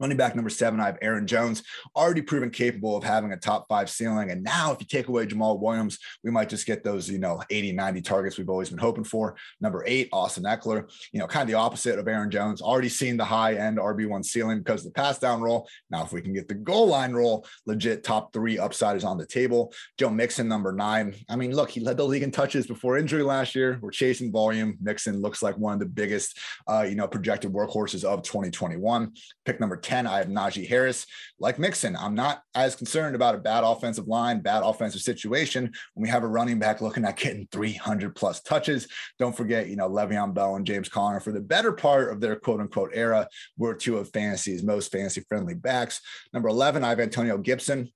Running 0.00 0.16
back 0.16 0.34
number 0.34 0.48
seven, 0.48 0.80
I 0.80 0.86
have 0.86 0.96
Aaron 1.02 1.26
Jones, 1.26 1.62
already 1.94 2.22
proven 2.22 2.48
capable 2.48 2.96
of 2.96 3.04
having 3.04 3.34
a 3.34 3.36
top 3.36 3.66
five 3.68 3.90
ceiling. 3.90 4.30
And 4.30 4.42
now, 4.42 4.72
if 4.72 4.80
you 4.80 4.86
take 4.86 5.08
away 5.08 5.26
Jamaal 5.26 5.60
Williams, 5.60 5.98
we 6.24 6.30
might 6.30 6.48
just 6.48 6.64
get 6.64 6.82
those, 6.82 7.10
you 7.10 7.18
know, 7.18 7.42
80, 7.50 7.72
90 7.72 8.00
targets 8.00 8.38
we've 8.38 8.48
always 8.48 8.70
been 8.70 8.78
hoping 8.78 9.04
for. 9.04 9.36
Number 9.60 9.84
eight, 9.86 10.08
Austin 10.10 10.44
Ekeler, 10.44 10.90
you 11.12 11.20
know, 11.20 11.26
kind 11.26 11.42
of 11.42 11.48
the 11.48 11.58
opposite 11.58 11.98
of 11.98 12.08
Aaron 12.08 12.30
Jones, 12.30 12.62
already 12.62 12.88
seen 12.88 13.18
the 13.18 13.26
high 13.26 13.56
end 13.56 13.76
RB1 13.76 14.24
ceiling 14.24 14.60
because 14.60 14.86
of 14.86 14.94
the 14.94 14.98
pass 14.98 15.18
down 15.18 15.42
role. 15.42 15.68
Now, 15.90 16.02
if 16.02 16.14
we 16.14 16.22
can 16.22 16.32
get 16.32 16.48
the 16.48 16.54
goal 16.54 16.86
line 16.86 17.12
role, 17.12 17.46
legit 17.66 18.02
top 18.02 18.32
three 18.32 18.58
upside 18.58 18.96
is 18.96 19.04
on 19.04 19.18
the 19.18 19.26
table. 19.26 19.70
Joe 19.98 20.08
Mixon, 20.08 20.48
number 20.48 20.72
nine. 20.72 21.14
I 21.28 21.36
mean, 21.36 21.54
look, 21.54 21.68
he 21.68 21.80
led 21.80 21.98
the 21.98 22.04
league 22.04 22.22
in 22.22 22.30
touches 22.30 22.66
before 22.66 22.96
injury 22.96 23.22
last 23.22 23.54
year. 23.54 23.78
We're 23.82 23.90
chasing 23.90 24.32
volume. 24.32 24.78
Mixon 24.80 25.20
looks 25.20 25.42
like 25.42 25.58
one 25.58 25.74
of 25.74 25.78
the 25.80 25.84
biggest, 25.84 26.38
uh, 26.66 26.86
you 26.88 26.94
know, 26.94 27.06
projected 27.06 27.52
workhorses 27.52 28.02
of 28.02 28.22
2021. 28.22 29.12
Pick 29.44 29.60
number 29.60 29.76
10. 29.76 29.89
10, 29.90 30.06
I 30.06 30.18
have 30.18 30.28
Najee 30.28 30.68
Harris. 30.68 31.04
Like 31.40 31.58
Mixon, 31.58 31.96
I'm 31.96 32.14
not 32.14 32.42
as 32.54 32.76
concerned 32.76 33.16
about 33.16 33.34
a 33.34 33.38
bad 33.38 33.64
offensive 33.64 34.06
line, 34.06 34.38
bad 34.38 34.62
offensive 34.62 35.00
situation 35.00 35.64
when 35.94 36.02
we 36.04 36.08
have 36.08 36.22
a 36.22 36.28
running 36.28 36.60
back 36.60 36.80
looking 36.80 37.04
at 37.04 37.16
getting 37.16 37.48
300 37.50 38.14
plus 38.14 38.40
touches. 38.40 38.86
Don't 39.18 39.36
forget, 39.36 39.66
you 39.66 39.74
know, 39.74 39.90
Le'Veon 39.90 40.32
Bell 40.32 40.54
and 40.54 40.64
James 40.64 40.88
Conner 40.88 41.18
for 41.18 41.32
the 41.32 41.40
better 41.40 41.72
part 41.72 42.12
of 42.12 42.20
their 42.20 42.36
quote 42.36 42.60
unquote 42.60 42.92
era 42.94 43.26
were 43.58 43.74
two 43.74 43.98
of 43.98 44.08
fantasy's 44.10 44.62
most 44.62 44.92
fantasy 44.92 45.24
friendly 45.28 45.54
backs. 45.54 46.00
Number 46.32 46.50
11, 46.50 46.84
I 46.84 46.90
have 46.90 47.00
Antonio 47.00 47.36
Gibson 47.36 47.90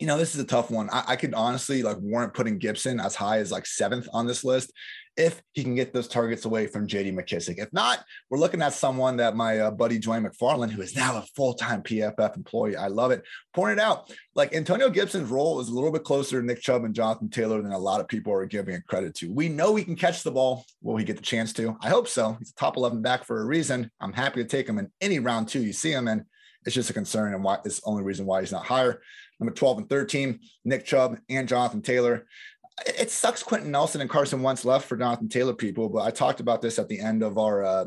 you 0.00 0.06
know, 0.06 0.16
this 0.16 0.34
is 0.34 0.40
a 0.40 0.46
tough 0.46 0.70
one. 0.70 0.88
I, 0.90 1.04
I, 1.08 1.16
could 1.16 1.34
honestly 1.34 1.82
like 1.82 1.98
warrant 2.00 2.32
putting 2.32 2.56
Gibson 2.56 2.98
as 2.98 3.14
high 3.14 3.38
as 3.38 3.52
like 3.52 3.66
seventh 3.66 4.08
on 4.14 4.26
this 4.26 4.42
list 4.42 4.72
if 5.18 5.42
he 5.52 5.62
can 5.62 5.74
get 5.74 5.92
those 5.92 6.08
targets 6.08 6.46
away 6.46 6.66
from 6.66 6.86
JD 6.86 7.12
McKissic. 7.12 7.58
If 7.58 7.70
not, 7.74 8.02
we're 8.30 8.38
looking 8.38 8.62
at 8.62 8.72
someone 8.72 9.18
that 9.18 9.36
my 9.36 9.58
uh, 9.58 9.70
buddy 9.70 9.98
Joy 9.98 10.18
McFarland, 10.18 10.70
who 10.70 10.80
is 10.80 10.96
now 10.96 11.18
a 11.18 11.26
full 11.36 11.52
time 11.52 11.82
PFF 11.82 12.34
employee, 12.34 12.76
I 12.76 12.86
love 12.86 13.10
it, 13.10 13.22
pointed 13.52 13.78
out 13.78 14.10
like 14.34 14.54
Antonio 14.54 14.88
Gibson's 14.88 15.28
role 15.28 15.60
is 15.60 15.68
a 15.68 15.74
little 15.74 15.92
bit 15.92 16.04
closer 16.04 16.40
to 16.40 16.46
Nick 16.46 16.62
Chubb 16.62 16.84
and 16.84 16.94
Jonathan 16.94 17.28
Taylor 17.28 17.60
than 17.60 17.72
a 17.72 17.78
lot 17.78 18.00
of 18.00 18.08
people 18.08 18.32
are 18.32 18.46
giving 18.46 18.74
it 18.74 18.86
credit 18.86 19.14
to. 19.16 19.30
We 19.30 19.50
know 19.50 19.76
he 19.76 19.84
can 19.84 19.96
catch 19.96 20.22
the 20.22 20.30
ball. 20.30 20.64
Will 20.80 20.96
he 20.96 21.04
get 21.04 21.16
the 21.16 21.22
chance 21.22 21.52
to? 21.54 21.76
I 21.82 21.90
hope 21.90 22.08
so. 22.08 22.36
He's 22.38 22.52
a 22.52 22.54
top 22.54 22.78
11 22.78 23.02
back 23.02 23.24
for 23.24 23.42
a 23.42 23.44
reason. 23.44 23.90
I'm 24.00 24.14
happy 24.14 24.42
to 24.42 24.48
take 24.48 24.66
him 24.66 24.78
in 24.78 24.90
any 25.02 25.18
round 25.18 25.48
two 25.48 25.62
you 25.62 25.74
see 25.74 25.92
him 25.92 26.08
in. 26.08 26.24
It's 26.64 26.74
just 26.74 26.90
a 26.90 26.94
concern 26.94 27.34
and 27.34 27.42
why 27.42 27.58
it's 27.64 27.80
the 27.80 27.86
only 27.86 28.02
reason 28.02 28.26
why 28.26 28.40
he's 28.40 28.52
not 28.52 28.64
higher. 28.64 29.02
Number 29.40 29.54
12 29.54 29.78
and 29.78 29.88
13, 29.88 30.38
Nick 30.64 30.84
Chubb 30.84 31.18
and 31.28 31.48
Jonathan 31.48 31.82
Taylor. 31.82 32.26
It 32.86 33.10
sucks 33.10 33.42
Quenton 33.42 33.70
Nelson 33.70 34.00
and 34.00 34.08
Carson 34.08 34.42
Wentz 34.42 34.64
left 34.64 34.86
for 34.86 34.96
Jonathan 34.96 35.28
Taylor 35.28 35.54
people, 35.54 35.88
but 35.88 36.02
I 36.02 36.10
talked 36.10 36.40
about 36.40 36.62
this 36.62 36.78
at 36.78 36.88
the 36.88 37.00
end 37.00 37.22
of 37.22 37.38
our 37.38 37.64
uh, 37.64 37.84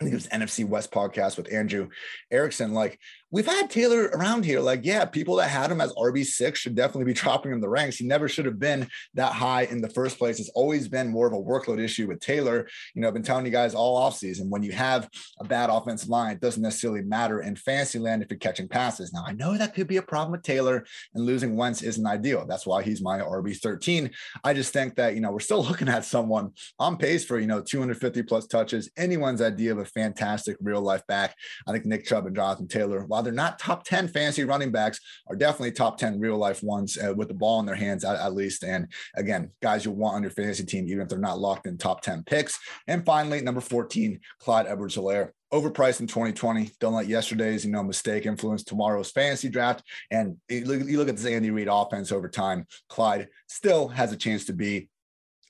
I 0.00 0.04
think 0.04 0.12
it 0.12 0.16
was 0.16 0.28
NFC 0.28 0.66
West 0.66 0.90
podcast 0.90 1.36
with 1.36 1.52
Andrew 1.52 1.88
Erickson. 2.30 2.74
Like 2.74 2.98
we've 3.30 3.46
had 3.46 3.70
Taylor 3.70 4.04
around 4.14 4.44
here. 4.44 4.60
Like, 4.60 4.80
yeah, 4.84 5.04
people 5.04 5.36
that 5.36 5.48
had 5.48 5.70
him 5.70 5.80
as 5.80 5.92
RB6 5.94 6.54
should 6.56 6.74
definitely 6.74 7.04
be 7.04 7.12
dropping 7.20 7.52
him 7.52 7.60
the 7.60 7.68
ranks. 7.68 7.96
He 7.96 8.06
never 8.06 8.28
should 8.28 8.46
have 8.46 8.58
been 8.58 8.88
that 9.14 9.32
high 9.32 9.62
in 9.62 9.80
the 9.80 9.88
first 9.90 10.18
place. 10.18 10.38
It's 10.38 10.50
always 10.50 10.88
been 10.88 11.08
more 11.08 11.26
of 11.26 11.32
a 11.32 11.36
workload 11.36 11.80
issue 11.80 12.06
with 12.06 12.20
Taylor. 12.20 12.68
You 12.94 13.02
know, 13.02 13.08
I've 13.08 13.14
been 13.14 13.22
telling 13.22 13.46
you 13.46 13.52
guys 13.52 13.74
all 13.74 14.00
offseason 14.00 14.48
when 14.48 14.62
you 14.62 14.72
have 14.72 15.08
a 15.40 15.44
bad 15.44 15.70
offensive 15.70 16.08
line, 16.08 16.32
it 16.32 16.40
doesn't 16.40 16.62
necessarily 16.62 17.02
matter 17.02 17.40
in 17.40 17.56
fantasy 17.56 17.98
land 17.98 18.22
if 18.22 18.30
you're 18.30 18.38
catching 18.38 18.68
passes. 18.68 19.12
Now, 19.12 19.24
I 19.26 19.32
know 19.32 19.56
that 19.56 19.74
could 19.74 19.86
be 19.86 19.96
a 19.96 20.02
problem 20.02 20.32
with 20.32 20.42
Taylor 20.42 20.84
and 21.14 21.24
losing 21.24 21.56
Wentz 21.56 21.82
isn't 21.82 22.06
ideal. 22.06 22.46
That's 22.46 22.66
why 22.66 22.82
he's 22.82 23.02
my 23.02 23.18
RB13. 23.18 24.12
I 24.44 24.54
just 24.54 24.72
think 24.72 24.96
that, 24.96 25.14
you 25.14 25.20
know, 25.20 25.32
we're 25.32 25.40
still 25.40 25.62
looking 25.66 25.88
at 25.88 26.04
someone 26.04 26.52
on 26.78 26.96
pace 26.96 27.24
for, 27.24 27.38
you 27.38 27.46
know, 27.46 27.60
250 27.60 28.22
plus 28.22 28.46
touches. 28.46 28.90
Anyone's 28.96 29.42
idea 29.42 29.72
of 29.72 29.78
a 29.78 29.84
fantastic 29.84 30.56
real 30.60 30.80
life 30.80 31.06
back. 31.06 31.34
I 31.66 31.72
think 31.72 31.86
Nick 31.86 32.06
Chubb 32.06 32.26
and 32.26 32.36
Jonathan 32.36 32.68
Taylor, 32.68 33.04
while 33.16 33.22
they're 33.22 33.32
not 33.32 33.58
top 33.58 33.82
10 33.84 34.08
fantasy 34.08 34.44
running 34.44 34.70
backs, 34.70 35.00
are 35.26 35.36
definitely 35.36 35.72
top 35.72 35.96
10 35.96 36.20
real 36.20 36.36
life 36.36 36.62
ones 36.62 36.98
uh, 36.98 37.14
with 37.14 37.28
the 37.28 37.34
ball 37.34 37.60
in 37.60 37.64
their 37.64 37.74
hands 37.74 38.04
at, 38.04 38.16
at 38.16 38.34
least. 38.34 38.62
And 38.62 38.92
again, 39.14 39.52
guys 39.62 39.86
you 39.86 39.90
want 39.90 40.16
on 40.16 40.22
your 40.22 40.30
fantasy 40.30 40.66
team, 40.66 40.86
even 40.86 41.00
if 41.00 41.08
they're 41.08 41.18
not 41.18 41.38
locked 41.38 41.66
in 41.66 41.78
top 41.78 42.02
10 42.02 42.24
picks. 42.24 42.58
And 42.86 43.06
finally, 43.06 43.40
number 43.40 43.62
14, 43.62 44.20
Clyde 44.38 44.66
Edwards 44.66 44.96
Helaire 44.96 45.30
overpriced 45.50 46.00
in 46.00 46.06
2020. 46.06 46.72
Don't 46.78 46.92
let 46.92 47.08
yesterday's 47.08 47.64
you 47.64 47.70
know 47.70 47.82
mistake 47.82 48.26
influence 48.26 48.62
tomorrow's 48.62 49.10
fantasy 49.10 49.48
draft. 49.48 49.82
And 50.10 50.36
you 50.50 50.66
look, 50.66 50.86
you 50.86 50.98
look 50.98 51.08
at 51.08 51.16
this 51.16 51.24
Andy 51.24 51.50
Reid 51.50 51.68
offense 51.70 52.12
over 52.12 52.28
time. 52.28 52.66
Clyde 52.90 53.28
still 53.46 53.88
has 53.88 54.12
a 54.12 54.16
chance 54.18 54.44
to 54.44 54.52
be 54.52 54.90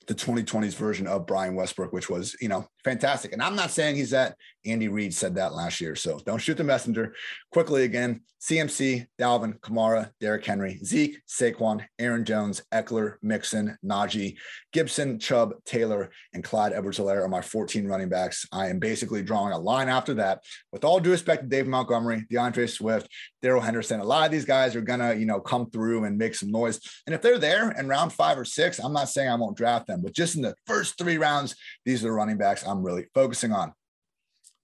the 0.06 0.14
2020s 0.14 0.76
version 0.76 1.08
of 1.08 1.26
Brian 1.26 1.56
Westbrook, 1.56 1.92
which 1.92 2.08
was, 2.08 2.36
you 2.40 2.48
know, 2.48 2.68
fantastic. 2.86 3.32
And 3.32 3.42
I'm 3.42 3.56
not 3.56 3.72
saying 3.72 3.96
he's 3.96 4.10
that. 4.10 4.36
Andy 4.64 4.86
Reid 4.88 5.12
said 5.12 5.34
that 5.34 5.54
last 5.54 5.80
year. 5.80 5.96
So 5.96 6.20
don't 6.24 6.38
shoot 6.38 6.56
the 6.56 6.64
messenger. 6.64 7.14
Quickly 7.50 7.84
again, 7.84 8.20
CMC, 8.40 9.06
Dalvin, 9.18 9.58
Kamara, 9.60 10.10
Derrick 10.20 10.44
Henry, 10.44 10.78
Zeke, 10.84 11.18
Saquon, 11.26 11.84
Aaron 11.98 12.24
Jones, 12.24 12.62
Ekeler, 12.72 13.14
Mixon, 13.22 13.76
Najee, 13.84 14.36
Gibson, 14.72 15.18
Chubb, 15.18 15.54
Taylor, 15.64 16.10
and 16.32 16.44
Clyde 16.44 16.72
Edwards 16.72 16.98
Helaire 16.98 17.24
are 17.24 17.28
my 17.28 17.40
14 17.40 17.88
running 17.88 18.08
backs. 18.08 18.46
I 18.52 18.68
am 18.68 18.78
basically 18.78 19.22
drawing 19.22 19.52
a 19.52 19.58
line 19.58 19.88
after 19.88 20.14
that. 20.14 20.44
With 20.70 20.84
all 20.84 21.00
due 21.00 21.10
respect 21.10 21.42
to 21.42 21.48
Dave 21.48 21.66
Montgomery, 21.66 22.24
D'Andre 22.30 22.66
Swift, 22.66 23.08
Darrell 23.42 23.62
Henderson, 23.62 24.00
a 24.00 24.04
lot 24.04 24.26
of 24.26 24.32
these 24.32 24.44
guys 24.44 24.76
are 24.76 24.80
gonna, 24.80 25.14
you 25.14 25.26
know, 25.26 25.40
come 25.40 25.70
through 25.70 26.04
and 26.04 26.18
make 26.18 26.34
some 26.34 26.50
noise. 26.50 26.80
And 27.06 27.14
if 27.14 27.22
they're 27.22 27.38
there 27.38 27.70
in 27.72 27.88
round 27.88 28.12
five 28.12 28.38
or 28.38 28.44
six, 28.44 28.78
I'm 28.78 28.92
not 28.92 29.08
saying 29.08 29.28
I 29.28 29.34
won't 29.34 29.56
draft 29.56 29.86
them, 29.86 30.02
but 30.02 30.12
just 30.12 30.36
in 30.36 30.42
the 30.42 30.54
first 30.66 30.98
three 30.98 31.16
rounds, 31.16 31.56
these 31.84 32.04
are 32.04 32.08
the 32.08 32.12
running 32.12 32.38
backs 32.38 32.66
I'm 32.66 32.75
really 32.82 33.06
focusing 33.14 33.52
on. 33.52 33.72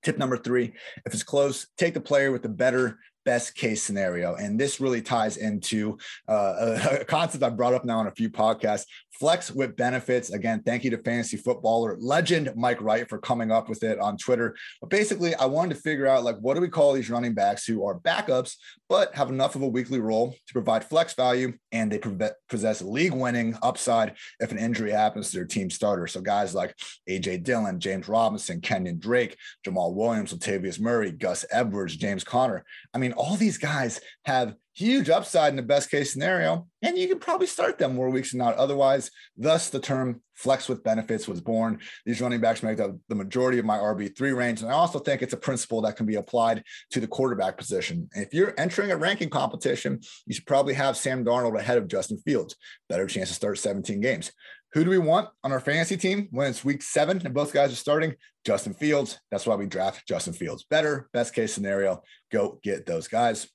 Tip 0.03 0.19
number 0.19 0.37
three 0.37 0.75
if 1.07 1.15
it's 1.15 1.23
close, 1.23 1.69
take 1.79 1.95
the 1.95 2.01
player 2.01 2.33
with 2.33 2.43
the 2.43 2.49
better 2.49 2.99
best 3.25 3.55
case 3.55 3.83
scenario. 3.83 4.35
And 4.35 4.59
this 4.59 4.81
really 4.81 5.03
ties 5.03 5.37
into 5.37 5.99
uh, 6.29 6.99
a, 7.01 7.05
concept 7.05 7.45
I 7.45 7.51
brought 7.51 7.75
up 7.75 7.85
now 7.85 7.99
on 7.99 8.07
a 8.07 8.13
few 8.13 8.31
podcasts 8.31 8.85
flex 9.23 9.53
with 9.53 9.77
benefits. 9.77 10.31
Again, 10.31 10.63
thank 10.65 10.83
you 10.83 10.91
to 10.91 10.99
fantasy 10.99 11.37
footballer 11.37 11.97
legend 12.01 12.51
Mike 12.57 12.81
Wright 12.81 13.09
for 13.09 13.19
coming 13.19 13.53
up 13.53 13.69
with 13.69 13.85
it 13.85 14.01
on 14.01 14.17
Twitter. 14.17 14.57
But 14.81 14.91
basically, 14.91 15.35
I 15.37 15.45
wanted 15.45 15.77
to 15.77 15.81
figure 15.81 16.09
out 16.09 16.25
like, 16.25 16.39
what 16.41 16.55
do 16.55 16.61
we 16.61 16.69
call 16.69 16.93
these 16.93 17.11
running 17.11 17.35
backs 17.35 17.65
who 17.65 17.85
are 17.87 18.01
backups, 18.01 18.57
but 18.89 19.15
have 19.15 19.29
enough 19.29 19.55
of 19.55 19.63
a 19.63 19.69
weekly 19.69 20.01
role 20.01 20.33
to 20.33 20.53
provide 20.53 20.85
flex 20.85 21.15
value 21.15 21.53
and 21.71 21.93
they 21.93 22.01
possess 22.49 22.83
league 22.83 23.13
winning 23.13 23.57
upside 23.63 24.17
if 24.41 24.51
an 24.51 24.59
injury 24.59 24.91
happens 24.91 25.31
to 25.31 25.37
their 25.37 25.47
team 25.47 25.71
starter. 25.71 26.07
So 26.07 26.21
guys 26.21 26.55
like 26.55 26.75
AJ 27.09 27.45
Dillon, 27.45 27.79
James 27.79 28.09
Robinson, 28.09 28.61
Kenyon 28.61 28.99
Drake, 28.99 29.37
Jamaal 29.65 29.95
Williams, 29.95 30.35
Latavius 30.35 30.81
Murray, 30.81 31.13
Gus 31.13 31.45
Edwards, 31.53 31.97
James 31.97 32.25
Conner. 32.25 32.65
I 32.93 32.99
mean, 32.99 33.12
all 33.15 33.37
these 33.37 33.59
guys 33.59 34.01
have 34.25 34.55
huge 34.75 35.11
upside 35.11 35.51
in 35.51 35.57
the 35.57 35.63
best 35.63 35.91
case 35.91 36.13
scenario, 36.13 36.67
and 36.81 36.97
you 36.97 37.07
can 37.09 37.19
probably 37.19 37.47
start 37.47 37.79
them 37.79 37.95
more 37.95 38.11
weeks 38.11 38.33
than 38.33 38.39
not 38.39 38.57
otherwise. 38.57 39.11
Thus, 39.37 39.71
the 39.71 39.81
term 39.81 40.23
flex 40.35 40.69
with 40.69 40.83
benefits 40.83 41.29
was 41.29 41.41
born. 41.41 41.79
These 42.05 42.21
running 42.21 42.41
backs 42.41 42.63
make 42.63 42.79
the, 42.79 42.99
the 43.09 43.15
majority 43.15 43.59
of 43.59 43.65
my 43.65 43.79
RB3 43.79 44.35
range. 44.35 44.63
And 44.63 44.71
I 44.71 44.75
also 44.75 44.99
think 44.99 45.23
it's 45.23 45.35
a 45.35 45.39
principle 45.39 45.83
that 45.83 45.97
can 45.97 46.07
be 46.07 46.17
applied 46.17 46.63
to 46.91 47.01
the 47.01 47.07
quarterback 47.07 47.57
position. 47.57 48.09
If 48.13 48.33
you're 48.33 48.55
entering 48.59 48.91
a 48.91 48.97
ranking 48.97 49.31
competition, 49.31 50.01
you 50.27 50.35
should 50.35 50.47
probably 50.47 50.75
have 50.75 50.97
Sam 50.97 51.25
Darnold 51.25 51.59
ahead 51.59 51.79
of 51.79 51.87
Justin 51.87 52.19
Fields. 52.19 52.57
Better 52.89 53.07
chance 53.07 53.29
to 53.29 53.35
start 53.35 53.59
17 53.59 54.01
games. 54.01 54.33
Who 54.75 54.85
do 54.85 54.91
we 54.91 54.99
want 54.99 55.29
on 55.45 55.53
our 55.53 55.61
fantasy 55.61 55.99
team 55.99 56.29
when 56.31 56.49
it's 56.49 56.65
week 56.65 56.83
seven 56.83 57.21
and 57.25 57.35
both 57.35 57.53
guys 57.53 57.73
are 57.73 57.77
starting? 57.77 58.15
Justin 58.45 58.73
Fields. 58.73 59.19
That's 59.31 59.47
why 59.47 59.55
we 59.55 59.67
draft 59.67 60.09
Justin 60.09 60.33
Fields. 60.33 60.65
Better, 60.69 61.11
best 61.13 61.35
case 61.35 61.53
scenario, 61.53 62.03
go 62.33 62.59
get 62.63 62.87
those 62.87 63.07
guys. 63.07 63.49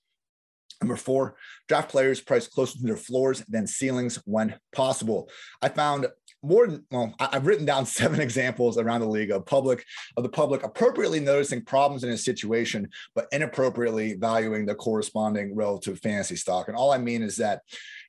Number 0.80 0.96
four, 0.96 1.36
draft 1.68 1.90
players 1.90 2.22
priced 2.22 2.52
closer 2.52 2.78
to 2.78 2.84
their 2.84 2.98
floors 2.98 3.44
than 3.50 3.66
ceilings 3.66 4.18
when 4.26 4.60
possible. 4.74 5.28
I 5.60 5.70
found 5.70 6.06
more 6.44 6.70
well 6.92 7.14
i've 7.20 7.48
written 7.48 7.66
down 7.66 7.86
seven 7.86 8.20
examples 8.20 8.78
around 8.78 9.02
the 9.02 9.08
league 9.08 9.32
of 9.32 9.46
public 9.46 9.84
of 10.16 10.24
the 10.24 10.30
public 10.30 10.64
appropriately 10.64 11.20
noticing 11.20 11.64
problems 11.64 12.04
in 12.04 12.10
a 12.12 12.18
situation 12.18 12.88
but 13.16 13.28
inappropriately 13.32 14.14
valuing 14.14 14.66
the 14.66 14.76
corresponding 14.76 15.56
relative 15.56 16.00
fantasy 16.00 16.36
stock. 16.36 16.68
And 16.68 16.78
all 16.78 16.92
i 16.92 16.98
mean 16.98 17.22
is 17.22 17.38
that 17.38 17.62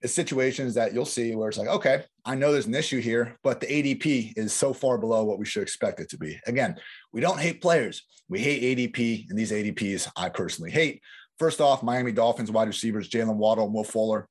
it's 0.03 0.13
situations 0.13 0.75
that 0.75 0.93
you'll 0.93 1.05
see 1.05 1.35
where 1.35 1.49
it's 1.49 1.59
like 1.59 1.69
okay 1.69 2.05
i 2.25 2.35
know 2.35 2.53
there's 2.53 2.67
an 2.67 2.75
issue 2.75 3.01
here 3.01 3.37
but 3.43 3.61
the 3.61 3.67
adp 3.67 4.33
is 4.37 4.53
so 4.53 4.73
far 4.73 4.99
below 4.99 5.25
what 5.25 5.39
we 5.39 5.47
should 5.47 5.63
expect 5.63 6.01
it 6.01 6.09
to 6.11 6.19
be. 6.19 6.39
Again 6.47 6.77
we 7.13 7.21
don't 7.21 7.41
hate 7.41 7.63
players. 7.63 8.03
We 8.29 8.41
hate 8.41 8.79
adp 8.79 9.29
and 9.31 9.39
these 9.39 9.53
adps 9.53 10.09
i 10.17 10.29
personally 10.29 10.71
hate. 10.71 11.03
First 11.39 11.61
off, 11.61 11.85
Miami 11.85 12.11
Dolphins 12.11 12.51
wide 12.51 12.67
receivers 12.67 13.09
Jaylen 13.09 13.37
Waddle 13.37 13.67
and 13.67 13.75
Will 13.75 13.85
Fuller. 13.85 14.29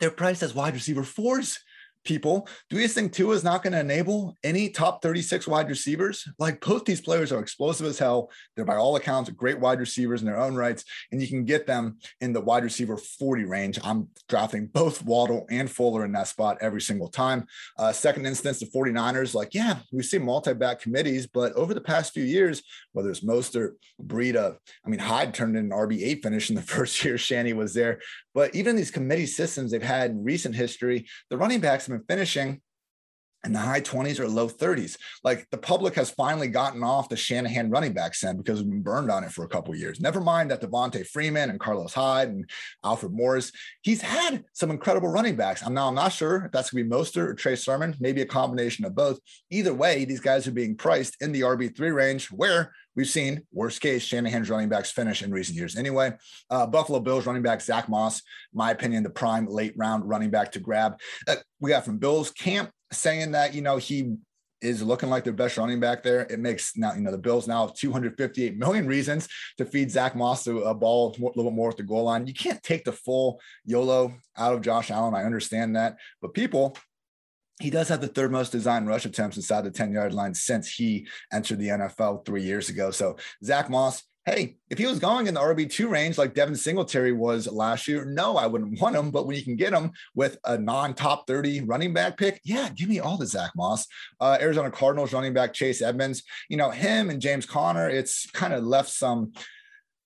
They're 0.00 0.10
priced 0.10 0.42
as 0.42 0.54
wide 0.54 0.74
receiver 0.74 1.04
fours 1.04 1.60
people. 2.06 2.48
Do 2.70 2.78
you 2.78 2.88
think 2.88 3.12
Tua 3.12 3.34
is 3.34 3.44
not 3.44 3.62
going 3.62 3.72
to 3.72 3.80
enable 3.80 4.36
any 4.42 4.70
top 4.70 5.02
36 5.02 5.46
wide 5.46 5.68
receivers? 5.68 6.26
Like 6.38 6.64
both 6.64 6.84
these 6.84 7.00
players 7.00 7.32
are 7.32 7.40
explosive 7.40 7.86
as 7.86 7.98
hell. 7.98 8.30
They're 8.54 8.64
by 8.64 8.76
all 8.76 8.96
accounts 8.96 9.28
great 9.30 9.60
wide 9.60 9.80
receivers 9.80 10.22
in 10.22 10.26
their 10.26 10.38
own 10.38 10.54
rights, 10.54 10.84
and 11.10 11.20
you 11.20 11.28
can 11.28 11.44
get 11.44 11.66
them 11.66 11.98
in 12.20 12.32
the 12.32 12.40
wide 12.40 12.64
receiver 12.64 12.96
40 12.96 13.44
range. 13.44 13.78
I'm 13.82 14.08
drafting 14.28 14.66
both 14.66 15.04
Waddle 15.04 15.46
and 15.50 15.70
Fuller 15.70 16.04
in 16.04 16.12
that 16.12 16.28
spot 16.28 16.58
every 16.60 16.80
single 16.80 17.08
time. 17.08 17.46
Uh, 17.78 17.92
second 17.92 18.26
instance, 18.26 18.60
the 18.60 18.66
49ers, 18.66 19.34
like, 19.34 19.54
yeah, 19.54 19.78
we 19.92 20.02
see 20.02 20.18
multi-back 20.18 20.80
committees, 20.80 21.26
but 21.26 21.52
over 21.54 21.74
the 21.74 21.80
past 21.80 22.14
few 22.14 22.24
years, 22.24 22.62
whether 22.92 23.10
it's 23.10 23.24
Mostert, 23.24 23.72
Breida, 24.00 24.56
I 24.84 24.88
mean, 24.88 25.00
Hyde 25.00 25.34
turned 25.34 25.56
in 25.56 25.66
an 25.66 25.70
RB8 25.70 26.22
finish 26.22 26.50
in 26.50 26.56
the 26.56 26.62
first 26.76 27.04
year 27.04 27.18
Shanny 27.18 27.52
was 27.52 27.74
there. 27.74 28.00
But 28.34 28.54
even 28.54 28.76
these 28.76 28.90
committee 28.90 29.26
systems 29.26 29.70
they've 29.70 29.82
had 29.82 30.10
in 30.10 30.22
recent 30.22 30.54
history, 30.54 31.06
the 31.30 31.38
running 31.38 31.60
backs 31.60 31.86
have 31.86 31.95
been 31.96 32.04
finishing 32.06 32.60
in 33.46 33.52
the 33.52 33.58
high 33.58 33.80
20s 33.80 34.18
or 34.18 34.28
low 34.28 34.48
30s. 34.48 34.96
Like 35.24 35.46
the 35.50 35.58
public 35.58 35.94
has 35.94 36.10
finally 36.10 36.48
gotten 36.48 36.82
off 36.82 37.08
the 37.08 37.16
Shanahan 37.16 37.70
running 37.70 37.92
back 37.92 38.14
scent 38.14 38.38
because 38.38 38.60
we've 38.60 38.70
been 38.70 38.82
burned 38.82 39.10
on 39.10 39.24
it 39.24 39.32
for 39.32 39.44
a 39.44 39.48
couple 39.48 39.74
years. 39.74 40.00
Never 40.00 40.20
mind 40.20 40.50
that 40.50 40.60
Devonta 40.60 41.06
Freeman 41.06 41.50
and 41.50 41.60
Carlos 41.60 41.94
Hyde 41.94 42.28
and 42.28 42.50
Alfred 42.84 43.12
Morris. 43.12 43.52
He's 43.82 44.02
had 44.02 44.44
some 44.52 44.70
incredible 44.70 45.08
running 45.08 45.36
backs. 45.36 45.62
I'm 45.64 45.74
now 45.74 45.88
I'm 45.88 45.94
not 45.94 46.12
sure 46.12 46.44
if 46.46 46.52
that's 46.52 46.70
gonna 46.70 46.84
be 46.84 46.90
Mostert 46.90 47.28
or 47.28 47.34
Trey 47.34 47.56
Sermon, 47.56 47.94
maybe 48.00 48.20
a 48.20 48.26
combination 48.26 48.84
of 48.84 48.94
both. 48.94 49.20
Either 49.50 49.72
way, 49.72 50.04
these 50.04 50.20
guys 50.20 50.46
are 50.46 50.52
being 50.52 50.76
priced 50.76 51.22
in 51.22 51.32
the 51.32 51.42
RB3 51.42 51.94
range 51.94 52.26
where 52.30 52.72
We've 52.96 53.06
seen 53.06 53.42
worst 53.52 53.82
case 53.82 54.02
Shanahan's 54.02 54.48
running 54.48 54.70
backs 54.70 54.90
finish 54.90 55.22
in 55.22 55.30
recent 55.30 55.58
years. 55.58 55.76
Anyway, 55.76 56.14
uh, 56.48 56.66
Buffalo 56.66 56.98
Bills 56.98 57.26
running 57.26 57.42
back 57.42 57.60
Zach 57.60 57.90
Moss, 57.90 58.22
my 58.54 58.70
opinion, 58.70 59.02
the 59.02 59.10
prime 59.10 59.46
late 59.46 59.74
round 59.76 60.08
running 60.08 60.30
back 60.30 60.52
to 60.52 60.60
grab. 60.60 60.98
Uh, 61.28 61.36
we 61.60 61.68
got 61.68 61.84
from 61.84 61.98
Bills 61.98 62.30
camp 62.30 62.70
saying 62.92 63.32
that 63.32 63.54
you 63.54 63.62
know 63.62 63.76
he 63.76 64.16
is 64.62 64.82
looking 64.82 65.10
like 65.10 65.24
their 65.24 65.32
best 65.32 65.58
running 65.58 65.80
back 65.80 66.02
there. 66.02 66.20
It 66.22 66.40
makes 66.40 66.76
now, 66.76 66.94
you 66.94 67.02
know, 67.02 67.10
the 67.10 67.18
Bills 67.18 67.46
now 67.46 67.66
have 67.66 67.76
258 67.76 68.56
million 68.56 68.86
reasons 68.86 69.28
to 69.58 69.64
feed 69.64 69.90
Zach 69.90 70.16
Moss 70.16 70.46
a 70.46 70.74
ball 70.74 71.14
a 71.18 71.20
little 71.20 71.44
bit 71.44 71.52
more 71.52 71.70
at 71.70 71.76
the 71.76 71.82
goal 71.82 72.04
line. 72.04 72.26
You 72.26 72.34
can't 72.34 72.62
take 72.62 72.84
the 72.84 72.92
full 72.92 73.40
YOLO 73.64 74.14
out 74.36 74.54
of 74.54 74.62
Josh 74.62 74.90
Allen. 74.90 75.14
I 75.14 75.24
understand 75.24 75.76
that. 75.76 75.96
But 76.22 76.34
people 76.34 76.76
he 77.60 77.70
does 77.70 77.88
have 77.88 78.00
the 78.02 78.08
third 78.08 78.30
most 78.30 78.52
design 78.52 78.84
rush 78.84 79.06
attempts 79.06 79.36
inside 79.36 79.62
the 79.62 79.70
10 79.70 79.92
yard 79.92 80.12
line 80.12 80.34
since 80.34 80.70
he 80.70 81.06
entered 81.32 81.58
the 81.58 81.68
NFL 81.68 82.26
three 82.26 82.42
years 82.42 82.68
ago. 82.68 82.90
So, 82.90 83.16
Zach 83.42 83.70
Moss, 83.70 84.02
hey, 84.26 84.56
if 84.70 84.76
he 84.76 84.86
was 84.86 84.98
going 84.98 85.28
in 85.28 85.34
the 85.34 85.40
RB2 85.40 85.88
range 85.88 86.18
like 86.18 86.34
Devin 86.34 86.56
Singletary 86.56 87.12
was 87.12 87.46
last 87.46 87.86
year, 87.86 88.04
no, 88.04 88.36
I 88.36 88.46
wouldn't 88.46 88.80
want 88.82 88.96
him. 88.96 89.10
But 89.10 89.26
when 89.26 89.36
you 89.36 89.42
can 89.42 89.56
get 89.56 89.72
him 89.72 89.92
with 90.14 90.36
a 90.44 90.58
non 90.58 90.94
top 90.94 91.26
30 91.26 91.62
running 91.62 91.94
back 91.94 92.18
pick, 92.18 92.40
yeah, 92.44 92.68
give 92.74 92.88
me 92.88 92.98
all 92.98 93.16
the 93.16 93.26
Zach 93.26 93.52
Moss. 93.56 93.86
Uh, 94.20 94.36
Arizona 94.40 94.70
Cardinals 94.70 95.12
running 95.12 95.32
back 95.32 95.52
Chase 95.52 95.80
Edmonds, 95.80 96.24
you 96.48 96.56
know, 96.56 96.70
him 96.70 97.08
and 97.08 97.22
James 97.22 97.46
Conner, 97.46 97.88
it's 97.88 98.28
kind 98.32 98.52
of 98.52 98.64
left 98.64 98.90
some 98.90 99.32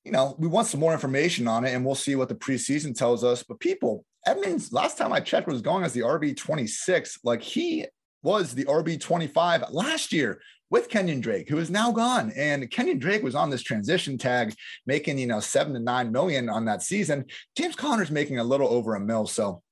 you 0.05 0.13
know, 0.13 0.35
we 0.39 0.49
want 0.49 0.67
some 0.67 0.81
more 0.81 0.95
information 0.95 1.47
on 1.47 1.65
it 1.67 1.75
and 1.75 1.85
we'll 1.85 1.95
see 1.95 2.17
what 2.17 2.31
the 2.31 2.35
preseason 2.35 2.97
tells 2.97 3.23
us. 3.23 3.43
But 3.43 3.61
people, 3.61 4.07
Edmonds, 4.27 4.73
last 4.73 4.97
time 4.97 5.13
I 5.13 5.21
checked, 5.21 5.47
was 5.47 5.61
going 5.61 5.85
as 5.85 5.93
the 5.93 6.01
RB 6.01 6.35
26. 6.37 7.19
Like 7.23 7.43
he 7.43 7.87
was 8.23 8.55
the 8.55 8.65
RB 8.65 9.01
25 9.01 9.71
last 9.71 10.13
year 10.13 10.41
with 10.71 10.89
Kenyon 10.89 11.21
Drake, 11.21 11.49
who 11.49 11.59
is 11.59 11.71
now 11.71 11.91
gone. 11.91 12.33
And 12.37 12.71
Kenyon 12.71 12.99
Drake 12.99 13.23
was 13.23 13.35
on 13.35 13.51
this 13.51 13.63
transition 13.63 14.17
tag, 14.17 14.55
making, 14.87 15.19
you 15.19 15.27
know, 15.27 15.41
seven 15.41 15.75
to 15.75 15.81
nine 15.81 16.13
million 16.13 16.49
on 16.49 16.65
that 16.67 16.83
season. 16.83 17.27
James 17.57 17.75
Conner's 17.75 18.11
making 18.11 18.39
a 18.39 18.45
little 18.45 18.69
over 18.69 18.95
a 18.95 19.01
mil. 19.01 19.27
So 19.27 19.63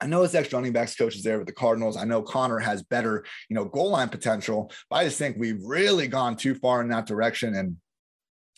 I 0.00 0.06
know 0.06 0.22
his 0.22 0.34
ex 0.34 0.52
running 0.52 0.72
backs 0.72 0.96
coach 0.96 1.14
is 1.14 1.22
there 1.22 1.38
with 1.38 1.46
the 1.46 1.52
Cardinals. 1.52 1.96
I 1.96 2.04
know 2.04 2.22
Conner 2.22 2.58
has 2.58 2.82
better, 2.82 3.24
you 3.48 3.54
know, 3.54 3.64
goal 3.64 3.90
line 3.90 4.08
potential, 4.08 4.72
but 4.90 4.96
I 4.96 5.04
just 5.04 5.18
think 5.18 5.36
we've 5.38 5.62
really 5.62 6.08
gone 6.08 6.36
too 6.36 6.54
far 6.56 6.80
in 6.80 6.88
that 6.88 7.06
direction. 7.06 7.54
And 7.54 7.76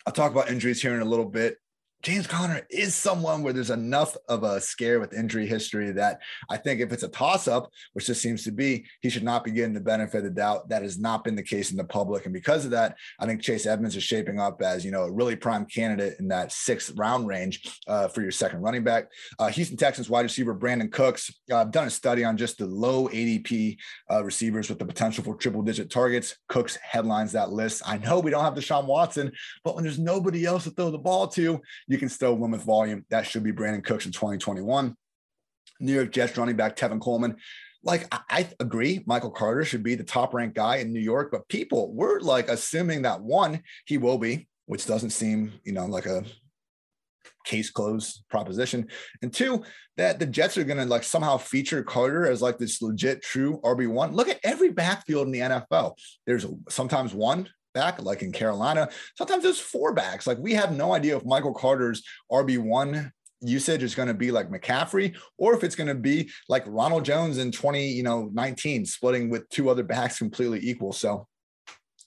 I'll 0.07 0.13
talk 0.13 0.33
about 0.33 0.51
injuries 0.51 0.81
here 0.81 0.95
in 0.95 1.03
a 1.03 1.07
little 1.07 1.29
bit. 1.29 1.57
James 2.05 2.27
Conner 2.27 2.67
is 2.69 2.95
someone 2.95 3.43
where 3.43 3.55
there's 3.55 3.71
enough 3.71 4.15
of 4.29 4.43
a 4.43 4.61
scare 4.61 5.01
with 5.01 5.15
injury 5.15 5.47
history 5.47 5.91
that 5.93 6.21
I 6.51 6.59
think 6.59 6.83
if 6.83 6.93
it's 6.93 7.03
a 7.03 7.09
toss 7.09 7.49
up, 7.49 7.71
which 7.95 8.07
this 8.07 8.21
seems 8.21 8.45
to 8.45 8.53
be, 8.53 8.85
he 9.01 9.09
should 9.09 9.23
not 9.23 9.43
be 9.43 9.51
getting 9.51 9.73
the 9.73 9.81
benefit 9.81 10.19
of 10.19 10.25
the 10.25 10.31
doubt. 10.31 10.69
That 10.69 10.83
has 10.83 10.99
not 10.99 11.25
been 11.25 11.35
the 11.35 11.43
case 11.43 11.71
in 11.71 11.79
the 11.79 11.85
public. 11.85 12.27
And 12.27 12.35
because 12.35 12.67
of 12.67 12.73
that, 12.73 12.99
I 13.19 13.25
think 13.25 13.41
Chase 13.41 13.65
Edmonds 13.65 13.97
is 13.97 14.03
shaping 14.03 14.39
up 14.39 14.61
as, 14.61 14.85
you 14.85 14.91
know, 14.91 15.05
a 15.05 15.11
really 15.11 15.35
prime 15.35 15.65
candidate 15.65 16.17
in 16.19 16.29
that 16.29 16.53
sixth 16.53 16.93
round 16.95 17.27
range 17.27 17.81
uh, 17.89 18.09
for 18.09 18.21
your 18.21 18.31
second 18.31 18.61
running 18.61 18.85
back. 18.85 19.09
Uh, 19.39 19.49
Houston 19.49 19.79
Texans 19.79 20.11
wide 20.11 20.27
receiver 20.27 20.55
Brandin 20.55 20.93
Cooks. 20.93 21.33
Uh, 21.51 21.57
I've 21.57 21.73
done 21.73 21.87
a 21.87 21.91
study 21.91 22.23
on 22.23 22.37
just 22.37 22.59
the 22.59 22.67
low 22.67 23.09
ADP 23.09 23.79
uh, 24.11 24.23
receivers 24.23 24.69
with 24.69 24.79
the 24.79 24.85
potential 24.85 25.25
for 25.25 25.37
triple 25.37 25.63
digit 25.63 25.89
targets. 25.89 26.37
Cooks 26.49 26.77
headlines 26.77 27.33
that 27.33 27.51
list. 27.51 27.81
I 27.87 27.97
know 27.97 28.21
we 28.21 28.31
don't 28.31 28.45
have 28.45 28.53
Deshaun 28.53 28.85
Watson, 28.85 29.33
but 29.65 29.75
when 29.75 29.85
there's 29.85 29.99
nobody 29.99 30.45
else 30.45 30.65
to 30.65 30.71
throw 30.71 30.91
the 30.91 30.99
ball 30.99 31.29
to, 31.29 31.63
you 31.95 31.99
can 31.99 32.09
still 32.09 32.35
win 32.35 32.51
with 32.51 32.63
volume. 32.63 33.07
That 33.11 33.25
should 33.25 33.45
be 33.45 33.53
Brandin 33.53 33.85
Cooks 33.85 34.05
in 34.05 34.11
2021. 34.11 34.97
New 35.79 35.95
York 35.95 36.11
Jets 36.11 36.37
running 36.37 36.57
back 36.57 36.75
Tevin 36.75 37.01
Coleman. 37.01 37.37
Like 37.85 38.13
I, 38.13 38.49
agree, 38.59 39.05
Michael 39.07 39.31
Carter 39.31 39.65
should 39.65 39.85
be 39.85 39.95
the 39.95 40.03
top 40.03 40.35
ranked 40.35 40.57
guy 40.57 40.77
in 40.77 40.93
New 40.93 41.01
York, 41.01 41.31
but 41.31 41.49
people 41.49 41.95
were 41.95 42.19
like 42.21 42.49
assuming 42.49 43.03
that 43.03 43.21
one, 43.21 43.63
he 43.87 43.97
will 43.97 44.19
be, 44.19 44.49
which 44.67 44.87
doesn't 44.87 45.11
seem, 45.11 45.53
you 45.63 45.73
know, 45.73 45.87
like 45.87 46.07
a 46.07 46.25
case 47.45 47.71
closed 47.71 48.25
proposition. 48.29 48.89
And 49.23 49.33
two, 49.33 49.63
that 49.97 50.19
the 50.19 50.27
Jets 50.27 50.59
are 50.59 50.65
going 50.65 50.79
to 50.79 50.87
like 50.87 51.05
somehow 51.05 51.37
feature 51.37 51.85
Carter 51.85 52.27
as 52.27 52.43
like 52.43 52.59
this 52.59 52.83
legit 52.83 53.23
true 53.23 53.61
RB1. 53.63 54.15
Look 54.15 54.29
at 54.29 54.41
every 54.43 54.71
backfield 54.71 55.27
in 55.27 55.33
the 55.33 55.41
NFL. 55.41 55.97
There's 56.27 56.47
sometimes 56.69 57.15
one 57.15 57.49
back, 57.75 58.01
like 58.03 58.23
in 58.23 58.33
Carolina. 58.33 58.89
Sometimes 59.17 59.43
there's 59.43 59.61
four 59.61 59.93
backs. 59.93 60.27
Like 60.27 60.39
we 60.39 60.55
have 60.55 60.75
no 60.75 60.95
idea 60.95 61.17
if 61.17 61.25
Michael 61.25 61.53
Carter's 61.53 62.03
RB1 62.33 63.11
usage 63.43 63.83
is 63.83 63.95
going 63.95 64.09
to 64.09 64.15
be 64.15 64.31
like 64.31 64.49
McCaffrey 64.49 65.15
or 65.37 65.55
if 65.55 65.63
it's 65.63 65.77
going 65.77 65.89
to 65.89 65.95
be 65.95 66.31
like 66.49 66.65
Ronald 66.67 67.05
Jones 67.05 67.39
in 67.39 67.53
20, 67.53 67.87
you 67.87 68.03
know, 68.03 68.31
19 68.33 68.87
splitting 68.87 69.29
with 69.29 69.49
two 69.51 69.69
other 69.69 69.83
backs 69.83 70.19
completely 70.19 70.61
equal. 70.63 70.93
So 70.93 71.27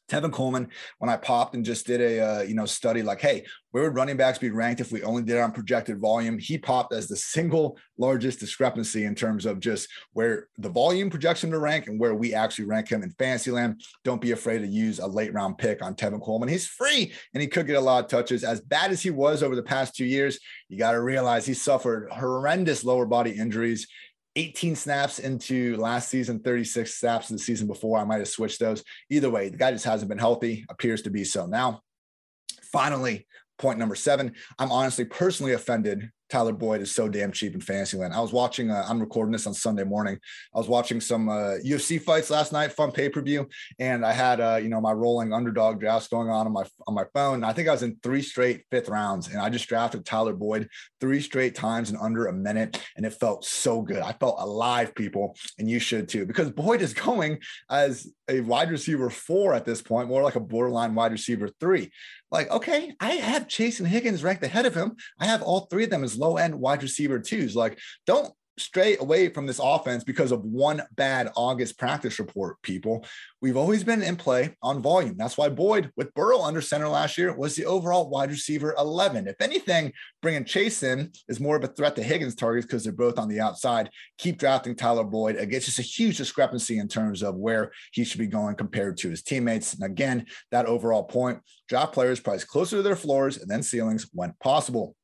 Tevin 0.08 0.32
Coleman, 0.32 0.70
when 1.00 1.10
I 1.10 1.18
popped 1.18 1.56
and 1.56 1.66
just 1.66 1.86
did 1.86 2.02
a 2.02 2.20
uh, 2.20 2.42
you 2.42 2.56
know 2.56 2.66
study 2.66 3.04
like, 3.04 3.22
hey, 3.22 3.46
where 3.72 3.84
would 3.84 3.96
running 3.96 4.18
backs 4.18 4.40
be 4.40 4.50
ranked 4.50 4.82
if 4.82 4.92
we 4.92 5.04
only 5.04 5.22
did 5.22 5.38
it 5.38 5.42
on 5.42 5.52
projected 5.52 6.00
volume? 6.00 6.40
He 6.40 6.58
popped 6.58 6.94
as 6.94 7.08
the 7.08 7.16
single 7.16 7.78
largest 7.98 8.40
discrepancy 8.40 9.06
in 9.06 9.16
terms 9.16 9.46
of 9.46 9.60
just 9.60 9.90
where 10.14 10.48
the 10.58 10.70
volume 10.70 11.10
projects 11.10 11.44
him 11.44 11.52
to 11.52 11.60
rank 11.60 11.88
and 11.88 12.00
where 12.00 12.16
we 12.16 12.34
actually 12.34 12.66
rank 12.66 12.90
him 12.90 13.04
in 13.04 13.12
fantasy 13.12 13.52
land. 13.52 13.82
Don't 14.04 14.22
be 14.22 14.32
afraid 14.32 14.60
to 14.60 14.68
use 14.68 15.00
a 15.00 15.08
late 15.08 15.34
round 15.34 15.58
pick 15.58 15.84
on 15.84 15.96
Tevin 15.96 16.22
Coleman. 16.22 16.50
He's 16.50 16.68
free 16.68 17.12
and 17.34 17.42
he 17.42 17.48
could 17.48 17.68
get 17.68 17.76
a 17.76 17.82
lot 17.82 18.04
of 18.04 18.10
touches. 18.10 18.44
As 18.44 18.62
bad 18.62 18.92
as 18.92 19.02
he 19.02 19.10
was 19.10 19.44
over 19.44 19.56
the 19.56 19.64
past 19.64 19.96
two 19.96 20.06
years, 20.06 20.40
you 20.70 20.78
got 20.78 20.94
to 20.94 21.02
realize 21.02 21.46
he 21.46 21.54
suffered 21.54 22.10
horrendous 22.12 22.84
lower 22.84 23.06
body 23.06 23.32
injuries 23.32 23.88
18 24.38 24.76
snaps 24.76 25.18
into 25.18 25.76
last 25.78 26.10
season, 26.10 26.40
36 26.40 26.94
snaps 26.94 27.28
the 27.28 27.40
season 27.40 27.68
before. 27.68 27.98
I 27.98 28.04
might 28.04 28.20
have 28.20 28.28
switched 28.28 28.60
those. 28.60 28.84
Either 29.10 29.32
way, 29.32 29.50
the 29.50 29.58
guy 29.58 29.72
just 29.72 29.84
hasn't 29.84 30.10
been 30.10 30.20
healthy, 30.20 30.64
appears 30.70 31.02
to 31.02 31.10
be 31.10 31.24
so 31.24 31.48
now. 31.48 31.82
Finally, 32.72 33.26
point 33.58 33.80
number 33.80 33.96
seven, 33.96 34.36
I'm 34.60 34.72
honestly 34.72 35.06
personally 35.06 35.54
offended 35.54 36.12
Tyler 36.30 36.54
Boyd 36.54 36.82
is 36.82 36.94
so 36.94 37.08
damn 37.08 37.32
cheap 37.32 37.54
in 37.54 37.62
Fantasyland. 37.62 38.14
I 38.14 38.20
was 38.20 38.34
watching, 38.34 38.70
uh, 38.70 38.86
I'm 38.88 39.00
recording 39.00 39.32
this 39.32 39.48
on 39.48 39.54
Sunday 39.54 39.84
morning. 39.84 40.18
I 40.54 40.58
was 40.58 40.68
watching 40.68 41.00
some 41.00 41.30
uh, 41.30 41.56
UFC 41.66 42.02
fights 42.02 42.30
last 42.30 42.52
night, 42.52 42.74
fun 42.74 42.92
pay 42.92 43.10
per 43.10 43.22
view, 43.22 43.48
and 43.80 44.06
I 44.06 44.14
had, 44.14 44.42
uh, 44.42 44.60
you 44.62 44.70
know, 44.70 44.82
my 44.82 44.92
rolling 44.92 45.34
underdog 45.34 45.80
drafts 45.80 46.08
going 46.08 46.30
on 46.30 46.46
on 46.46 46.54
my 46.54 46.64
on 46.88 46.94
my 46.94 47.06
phone. 47.14 47.44
I 47.44 47.54
think 47.54 47.68
I 47.68 47.72
was 47.72 47.84
in 47.84 47.98
three 48.04 48.22
straight 48.22 48.64
fifth 48.72 48.90
rounds, 48.90 49.28
and 49.28 49.40
I 49.40 49.50
just 49.50 49.68
drafted 49.68 50.06
Tyler 50.06 50.34
Boyd 50.34 50.68
three 51.00 51.22
straight 51.22 51.56
times 51.56 51.90
in 51.90 51.98
under 51.98 52.28
a 52.28 52.34
minute, 52.34 52.82
and 52.96 53.06
it 53.06 53.14
felt 53.14 53.46
so 53.46 53.82
good. 53.82 54.00
I 54.00 54.14
felt 54.14 54.38
alive, 54.40 54.96
people, 54.96 55.36
and 55.60 55.70
you 55.70 55.80
should 55.80 56.10
too, 56.10 56.26
because 56.26 56.50
Boyd 56.50 56.82
is 56.82 56.94
going 57.08 57.40
as 57.70 58.12
a 58.30 58.42
wide 58.42 58.72
receiver 58.72 59.10
four 59.10 59.54
at 59.54 59.66
this 59.66 59.82
point, 59.82 60.10
more 60.10 60.24
like 60.24 60.36
a 60.36 60.42
borderline 60.42 60.96
wide 60.96 61.12
receiver 61.12 61.50
three. 61.60 61.92
Like, 62.32 62.50
okay, 62.52 62.94
I 63.00 63.12
have 63.12 63.48
Chase 63.48 63.80
and 63.80 63.88
Higgins 63.88 64.24
ranked 64.24 64.44
ahead 64.44 64.66
of 64.66 64.76
him. 64.76 64.96
I 65.20 65.26
have 65.26 65.42
all 65.42 65.62
three 65.62 65.86
of 65.86 65.90
them 65.90 66.04
as 66.04 66.18
low 66.18 66.38
end 66.38 66.56
wide 66.56 66.84
receiver 66.84 67.20
twos. 67.20 67.56
Like, 67.56 67.80
don't 68.06 68.32
stray 68.58 68.98
away 68.98 69.30
from 69.30 69.46
this 69.46 69.60
offense 69.62 70.04
because 70.04 70.32
of 70.32 70.44
one 70.44 70.82
bad 70.96 71.32
August 71.36 71.78
practice 71.78 72.20
report, 72.20 72.62
people. 72.62 73.06
We've 73.42 73.58
always 73.58 73.84
been 73.84 74.02
in 74.02 74.16
play 74.16 74.56
on 74.64 74.82
volume. 74.82 75.16
That's 75.18 75.38
why 75.38 75.50
Boyd, 75.50 75.92
with 75.96 76.14
Burrow 76.14 76.42
under 76.42 76.62
center 76.62 76.88
last 76.88 77.18
year, 77.18 77.36
was 77.36 77.56
the 77.56 77.66
overall 77.66 78.10
wide 78.10 78.30
receiver 78.30 78.74
11. 78.78 79.28
If 79.28 79.42
anything, 79.42 79.94
bringing 80.22 80.46
Chase 80.46 80.84
in 80.84 81.12
is 81.28 81.40
more 81.40 81.56
of 81.56 81.64
a 81.64 81.68
threat 81.68 81.96
to 81.96 82.04
Higgins' 82.04 82.36
targets 82.36 82.66
because 82.66 82.84
they're 82.84 82.94
both 82.94 83.20
on 83.20 83.28
the 83.28 83.40
outside. 83.40 83.90
Keep 84.18 84.40
drafting 84.40 84.76
Tyler 84.76 85.04
Boyd. 85.04 85.36
Again, 85.36 85.62
just 85.62 85.80
a 85.80 85.84
huge 85.84 86.18
discrepancy 86.18 86.80
in 86.80 86.88
terms 86.88 87.22
of 87.22 87.36
where 87.36 87.72
he 87.92 88.04
should 88.04 88.20
be 88.20 88.28
going 88.28 88.56
compared 88.56 88.98
to 88.98 89.10
his 89.10 89.22
teammates. 89.22 89.74
And 89.74 89.84
again, 89.84 90.26
that 90.52 90.66
overall 90.66 91.04
point, 91.04 91.40
draft 91.70 91.94
players 91.94 92.20
priced 92.20 92.48
closer 92.48 92.78
to 92.78 92.82
their 92.82 92.96
floors 92.96 93.38
and 93.38 93.50
then 93.50 93.62
ceilings 93.62 94.10
when 94.14 94.34
possible. 94.40 94.96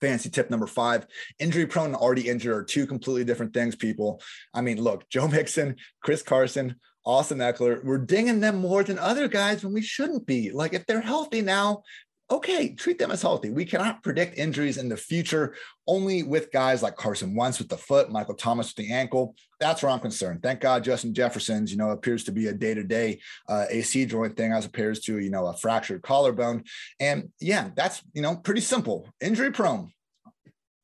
Fancy 0.00 0.28
tip 0.28 0.50
number 0.50 0.66
five 0.66 1.06
injury 1.38 1.66
prone 1.66 1.86
and 1.86 1.96
already 1.96 2.28
injured 2.28 2.54
are 2.54 2.62
two 2.62 2.86
completely 2.86 3.24
different 3.24 3.54
things, 3.54 3.74
people. 3.74 4.20
I 4.52 4.60
mean, 4.60 4.82
look, 4.82 5.08
Joe 5.10 5.28
Mixon, 5.28 5.76
Chris 6.02 6.22
Carson, 6.22 6.76
Austin 7.04 7.38
Ekeler, 7.38 7.82
we're 7.84 7.98
dinging 7.98 8.40
them 8.40 8.56
more 8.56 8.82
than 8.82 8.98
other 8.98 9.28
guys 9.28 9.62
when 9.62 9.72
we 9.72 9.80
shouldn't 9.80 10.26
be. 10.26 10.50
Like, 10.50 10.74
if 10.74 10.84
they're 10.86 11.00
healthy 11.00 11.40
now, 11.40 11.82
okay, 12.30 12.74
treat 12.74 12.98
them 12.98 13.10
as 13.10 13.22
healthy. 13.22 13.50
We 13.50 13.64
cannot 13.64 14.02
predict 14.02 14.38
injuries 14.38 14.78
in 14.78 14.88
the 14.88 14.96
future 14.96 15.54
only 15.86 16.24
with 16.24 16.50
guys 16.50 16.82
like 16.82 16.96
Carson 16.96 17.36
Wentz 17.36 17.58
with 17.58 17.68
the 17.68 17.76
foot, 17.76 18.10
Michael 18.10 18.34
Thomas 18.34 18.74
with 18.74 18.84
the 18.84 18.92
ankle. 18.92 19.36
That's 19.60 19.82
where 19.82 19.92
I'm 19.92 20.00
concerned. 20.00 20.42
Thank 20.42 20.60
God 20.60 20.82
Justin 20.82 21.14
Jefferson's, 21.14 21.70
you 21.70 21.78
know, 21.78 21.90
appears 21.90 22.24
to 22.24 22.32
be 22.32 22.48
a 22.48 22.52
day-to-day 22.52 23.20
uh, 23.48 23.66
AC 23.70 24.06
joint 24.06 24.36
thing 24.36 24.52
as 24.52 24.66
opposed 24.66 25.06
to, 25.06 25.18
you 25.18 25.30
know, 25.30 25.46
a 25.46 25.56
fractured 25.56 26.02
collarbone. 26.02 26.64
And 26.98 27.30
yeah, 27.40 27.70
that's, 27.76 28.02
you 28.12 28.22
know, 28.22 28.36
pretty 28.36 28.60
simple. 28.60 29.08
Injury 29.20 29.52
prone 29.52 29.92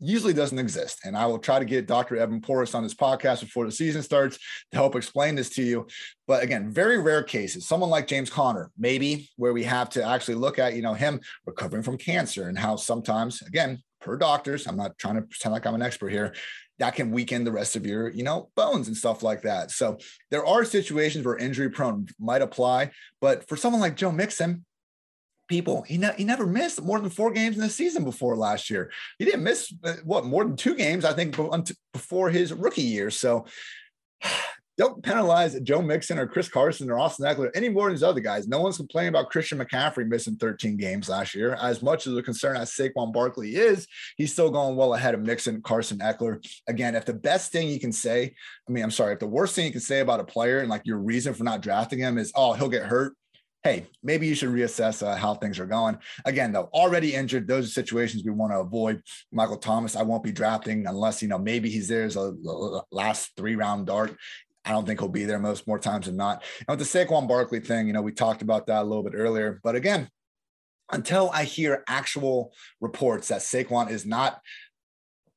usually 0.03 0.33
doesn't 0.33 0.59
exist. 0.59 1.01
And 1.05 1.17
I 1.17 1.27
will 1.27 1.39
try 1.39 1.59
to 1.59 1.65
get 1.65 1.87
Dr. 1.87 2.19
Edwin 2.19 2.41
Porras 2.41 2.75
on 2.75 2.83
this 2.83 2.95
podcast 2.95 3.41
before 3.41 3.65
the 3.65 3.73
season 3.73 4.03
starts 4.03 4.39
to 4.73 4.77
help 4.77 4.97
explain 4.97 5.37
this 5.37 5.51
to 5.51 5.63
you. 5.63 5.87
But 6.27 6.43
again, 6.43 6.71
very 6.71 7.01
rare 7.01 7.23
cases. 7.23 7.67
Someone 7.67 7.91
like 7.91 8.07
James 8.07 8.29
Conner, 8.29 8.71
maybe 8.77 9.31
where 9.37 9.53
we 9.53 9.65
have 9.65 9.89
to 9.91 10.05
actually 10.05 10.35
look 10.35 10.59
at, 10.59 10.75
you 10.75 10.83
know, 10.83 10.95
him 10.95 11.21
recovering 11.47 11.83
from 11.83 11.99
cancer 11.99 12.49
and 12.49 12.59
how 12.59 12.77
sometimes, 12.77 13.43
again, 13.43 13.83
per 14.01 14.17
doctors, 14.17 14.67
I'm 14.67 14.77
not 14.77 14.99
trying 14.99 15.15
to 15.15 15.23
pretend 15.23 15.53
like 15.53 15.67
I'm 15.67 15.75
an 15.75 15.83
expert 15.83 16.11
here, 16.11 16.35
that 16.79 16.97
can 16.97 17.13
weaken 17.13 17.45
the 17.45 17.53
rest 17.53 17.77
of 17.77 17.87
your, 17.87 18.11
you 18.11 18.25
know, 18.25 18.51
bones 18.57 18.89
and 18.89 18.97
stuff 18.97 19.23
like 19.23 19.43
that. 19.43 19.71
So 19.71 19.99
there 20.31 20.45
are 20.45 20.65
situations 20.65 21.25
where 21.25 21.37
injury 21.37 21.71
prone 21.71 22.09
might 22.19 22.43
apply, 22.43 22.91
but 23.21 23.49
for 23.49 23.57
someone 23.57 23.81
like 23.81 23.95
Joe 23.95 24.11
Mixon, 24.11 24.65
people. 25.53 25.83
He, 25.83 25.99
ne- 25.99 26.15
he 26.17 26.25
never 26.25 26.47
missed 26.47 26.81
more 26.81 26.99
than 26.99 27.11
four 27.11 27.31
games 27.31 27.57
in 27.57 27.63
the 27.63 27.69
season 27.69 28.05
before 28.05 28.37
last 28.37 28.71
year. 28.71 28.91
He 29.19 29.27
didn't 29.27 29.45
miss 29.45 29.71
uh, 29.85 29.97
what 30.03 30.25
more 30.25 30.45
than 30.45 30.57
two 30.57 30.75
games, 30.75 31.05
I 31.05 31.13
think, 31.13 31.37
before 31.93 32.31
his 32.31 32.55
rookie 32.55 32.81
year. 32.81 33.11
So 33.11 33.45
don't 34.79 35.03
penalize 35.03 35.61
Joe 35.61 35.83
Mixon 35.83 36.19
or 36.19 36.27
Chris 36.27 36.49
Carson 36.49 36.91
or 36.91 36.99
Austin 36.99 37.27
Ekeler 37.27 37.51
any 37.55 37.69
more 37.69 37.85
than 37.85 37.95
these 37.95 38.03
other 38.03 38.21
guys. 38.21 38.49
No 38.49 38.63
one's 38.63 38.79
complaining 38.79 39.11
about 39.11 39.29
Christian 39.29 39.59
McCaffrey 39.59 40.09
missing 40.09 40.37
13 40.37 40.79
games 40.79 41.11
last 41.11 41.35
year. 41.35 41.53
As 41.61 41.83
much 41.83 42.07
as 42.07 42.17
a 42.17 42.23
concern 42.23 42.57
as 42.57 42.71
Saquon 42.71 43.13
Barkley 43.13 43.57
is, 43.57 43.87
he's 44.17 44.33
still 44.33 44.51
going 44.51 44.75
well 44.75 44.95
ahead 44.95 45.13
of 45.13 45.21
Mixon, 45.21 45.61
Carson, 45.61 45.99
Ekeler. 45.99 46.43
Again, 46.67 46.95
if 46.95 47.05
the 47.05 47.13
best 47.13 47.53
thing 47.53 47.69
you 47.69 47.79
can 47.79 47.93
say, 47.93 48.35
I 48.67 48.73
mean, 48.73 48.83
I'm 48.83 48.91
sorry, 48.91 49.13
if 49.13 49.19
the 49.19 49.27
worst 49.27 49.55
thing 49.55 49.67
you 49.67 49.73
can 49.73 49.83
say 49.83 50.01
about 50.01 50.21
a 50.21 50.25
player 50.25 50.61
and 50.61 50.71
like 50.71 50.87
your 50.87 50.99
reason 50.99 51.35
for 51.35 51.45
not 51.45 51.61
drafting 51.61 51.99
him 51.99 52.17
is, 52.17 52.33
oh, 52.35 52.55
he'll 52.55 52.71
get 52.71 52.87
hurt 52.87 53.15
hey, 53.65 53.87
maybe 54.03 54.27
you 54.27 54.35
should 54.35 54.49
reassess 54.49 55.07
uh, 55.07 55.15
how 55.15 55.35
things 55.35 55.59
are 55.59 55.67
going. 55.67 55.97
Again, 56.25 56.53
though, 56.53 56.69
already 56.73 57.15
injured, 57.15 57.47
those 57.47 57.67
are 57.67 57.71
situations 57.71 58.25
we 58.25 58.33
want 58.33 58.53
to 58.53 58.59
avoid. 58.59 59.03
Michael 59.31 59.57
Thomas, 59.57 59.95
I 59.95 60.03
won't 60.03 60.25
be 60.25 60.33
drafting 60.33 60.87
unless, 60.87 61.23
you 61.23 61.29
know, 61.29 61.39
maybe 61.39 61.71
he's 61.71 61.89
there 61.89 62.05
as 62.05 62.17
a, 62.17 62.33
last 62.91 63.31
three 63.37 63.55
round 63.55 63.87
dart. 63.87 64.17
I 64.65 64.71
don't 64.71 64.87
think 64.87 65.01
he'll 65.01 65.09
be 65.09 65.25
there 65.25 65.39
most 65.39 65.67
more 65.67 65.79
times 65.79 66.07
than 66.07 66.17
not. 66.17 66.43
And 66.69 66.79
with 66.79 66.89
the 66.89 66.99
Saquon 66.99 67.29
Barkley 67.29 67.61
thing, 67.61 67.87
you 67.87 67.93
know, 67.93 68.03
we 68.03 68.13
talked 68.13 68.43
about 68.43 68.67
that 68.67 68.83
a 68.83 68.85
little 68.85 69.03
bit 69.03 69.15
earlier. 69.15 69.61
But 69.63 69.77
again, 69.77 70.09
until 70.91 71.31
I 71.31 71.45
hear 71.45 71.85
actual 71.89 72.53
reports 72.81 73.29
that 73.29 73.41
Saquon 73.41 73.91
is 73.91 74.05
not 74.05 74.41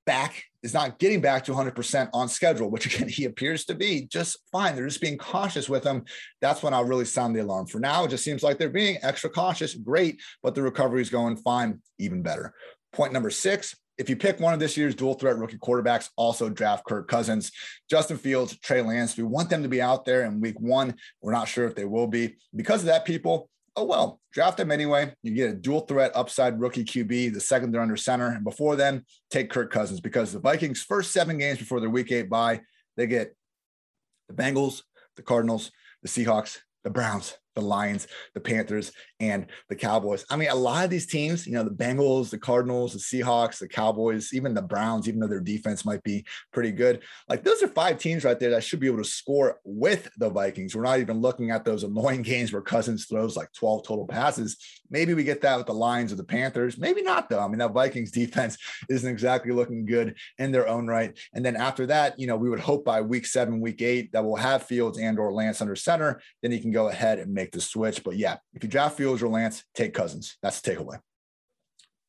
back 0.06 0.44
is 0.64 0.74
not 0.74 1.00
getting 1.00 1.22
back 1.22 1.44
to 1.46 1.52
100% 1.52 2.10
on 2.14 2.28
schedule, 2.28 2.70
which 2.70 2.86
again, 2.96 3.10
he 3.10 3.26
appears 3.26 3.66
to 3.66 3.76
be 3.76 4.06
just 4.06 4.38
fine. 4.52 4.76
They're 4.76 4.88
just 4.88 5.02
being 5.02 5.18
cautious 5.18 5.70
with 5.70 5.84
him. 5.84 6.06
That's 6.42 6.64
when 6.64 6.74
I'll 6.74 6.86
really 6.86 7.06
sound 7.06 7.36
the 7.36 7.42
alarm. 7.42 7.68
For 7.68 7.80
now, 7.80 8.06
it 8.06 8.10
just 8.10 8.24
seems 8.24 8.44
like 8.44 8.58
they're 8.58 8.70
being 8.70 8.98
extra 9.02 9.30
cautious. 9.30 9.76
Great, 9.76 10.22
but 10.42 10.56
the 10.56 10.62
recovery 10.62 11.02
is 11.02 11.10
going 11.10 11.38
fine, 11.38 11.82
even 12.00 12.22
better. 12.22 12.54
Point 12.94 13.14
number 13.14 13.30
six 13.30 13.76
if 13.98 14.10
you 14.10 14.16
pick 14.16 14.40
one 14.40 14.54
of 14.54 14.60
this 14.60 14.76
year's 14.76 14.96
dual 14.96 15.14
threat 15.14 15.38
rookie 15.38 15.58
quarterbacks, 15.58 16.10
also 16.18 16.50
draft 16.50 16.86
Kirk 16.86 17.08
Cousins, 17.08 17.52
Justin 17.90 18.18
Fields, 18.18 18.58
Trey 18.60 18.82
Lance. 18.82 19.16
We 19.16 19.24
want 19.24 19.50
them 19.50 19.64
to 19.64 19.70
be 19.70 19.82
out 19.82 20.06
there 20.06 20.26
in 20.26 20.42
week 20.42 20.60
one. 20.60 20.96
We're 21.22 21.32
not 21.32 21.48
sure 21.48 21.66
if 21.66 21.76
they 21.76 21.86
will 21.86 22.08
be. 22.08 22.36
Because 22.54 22.82
of 22.82 22.88
that, 22.88 23.06
people, 23.06 23.50
oh 23.76 23.84
well, 23.84 24.20
draft 24.34 24.60
him 24.60 24.72
anyway. 24.72 25.14
You 25.24 25.34
get 25.34 25.50
a 25.50 25.54
dual 25.54 25.82
threat 25.82 26.12
upside 26.16 26.60
rookie 26.60 26.86
QB, 26.86 27.34
the 27.34 27.40
second 27.40 27.72
they're 27.72 27.82
under 27.82 27.98
center. 27.98 28.28
And 28.28 28.44
before 28.44 28.76
then, 28.76 29.04
take 29.30 29.50
Kirk 29.50 29.72
Cousins 29.72 30.00
because 30.00 30.32
the 30.32 30.40
Vikings' 30.40 30.84
first 30.84 31.12
seven 31.12 31.38
games 31.38 31.60
before 31.60 31.80
their 31.80 31.90
week 31.90 32.12
eight 32.12 32.30
bye, 32.30 32.62
they 32.98 33.08
get 33.08 33.36
the 34.28 34.34
Bengals, 34.34 34.84
the 35.16 35.22
Cardinals, 35.22 35.72
the 36.02 36.10
Seahawks, 36.10 36.60
the 36.84 36.90
Browns, 36.90 37.38
the 37.56 37.62
Lions, 37.62 38.08
the 38.34 38.40
Panthers, 38.40 38.92
and 39.20 39.48
the 39.70 39.76
Cowboys. 39.76 40.26
I 40.30 40.36
mean, 40.36 40.50
a 40.50 40.56
lot 40.56 40.84
of 40.84 40.90
these 40.90 41.08
teams, 41.08 41.48
you 41.48 41.54
know, 41.54 41.64
the 41.64 41.72
Bengals, 41.72 42.30
the 42.30 42.38
Cardinals, 42.38 42.94
the 42.94 43.00
Seahawks, 43.00 43.60
the 43.60 43.68
Cowboys, 43.68 44.34
even 44.34 44.54
the 44.54 44.62
Browns, 44.62 45.08
even 45.08 45.20
though 45.20 45.28
their 45.28 45.40
defense 45.40 45.86
might 45.86 46.04
be 46.04 46.26
pretty 46.52 46.72
good, 46.72 47.02
like 47.30 47.44
those 47.44 47.64
are 47.64 47.68
five 47.68 47.98
teams 47.98 48.24
right 48.24 48.40
there 48.40 48.52
that 48.52 48.64
should 48.64 48.80
be 48.80 48.88
able 48.88 48.98
to 48.98 49.04
score 49.04 49.60
with 49.64 50.10
the 50.18 50.30
Vikings. 50.30 50.76
We're 50.76 50.84
not 50.84 51.00
even 51.00 51.22
looking 51.22 51.52
at 51.52 51.66
those 51.66 51.84
annoying 51.84 52.22
games 52.24 52.52
where 52.52 52.62
Cousins 52.62 53.06
throws 53.06 53.36
like 53.36 53.52
12 53.54 53.88
total 53.88 54.08
passes. 54.08 54.58
Maybe 54.90 55.14
we 55.14 55.24
get 55.24 55.42
that 55.42 55.58
with 55.58 55.66
the 55.66 55.74
Lions 55.74 56.12
or 56.12 56.16
the 56.16 56.24
Panthers. 56.24 56.78
Maybe 56.78 57.02
not, 57.02 57.30
though. 57.30 57.40
I 57.40 57.48
mean, 57.48 57.60
that 57.60 57.74
Vikings 57.74 58.12
defense 58.26 58.58
isn't 58.90 59.10
exactly 59.10 59.52
looking 59.52 59.86
good 59.86 60.16
in 60.38 60.52
their 60.52 60.68
own 60.68 60.88
right. 60.88 61.18
And 61.34 61.44
then 61.44 61.56
after 61.56 61.86
that, 61.88 62.20
you 62.20 62.28
know, 62.28 62.36
we 62.36 62.50
would 62.50 62.60
hope 62.60 62.86
by 62.86 63.02
week 63.02 63.26
seven, 63.26 63.60
week 63.62 63.82
eight, 63.82 64.12
that 64.12 64.24
we'll 64.24 64.36
have 64.36 64.64
Fields 64.64 65.00
and 65.00 65.18
or 65.18 65.32
Lance 65.32 65.62
under 65.62 65.76
center. 65.76 66.22
Then 66.42 66.52
he 66.52 66.60
can 66.60 66.72
go 66.72 66.90
ahead 66.90 67.20
and 67.20 67.34
make 67.34 67.45
the 67.52 67.62
switch. 67.62 68.04
But 68.04 68.18
yeah, 68.18 68.38
if 68.54 68.64
you 68.64 68.70
draft 68.70 68.98
Fields 68.98 69.22
or 69.22 69.28
Lance, 69.28 69.64
take 69.74 69.94
Cousins. 69.94 70.38
That's 70.42 70.62
the 70.62 70.72
takeaway. 70.72 71.00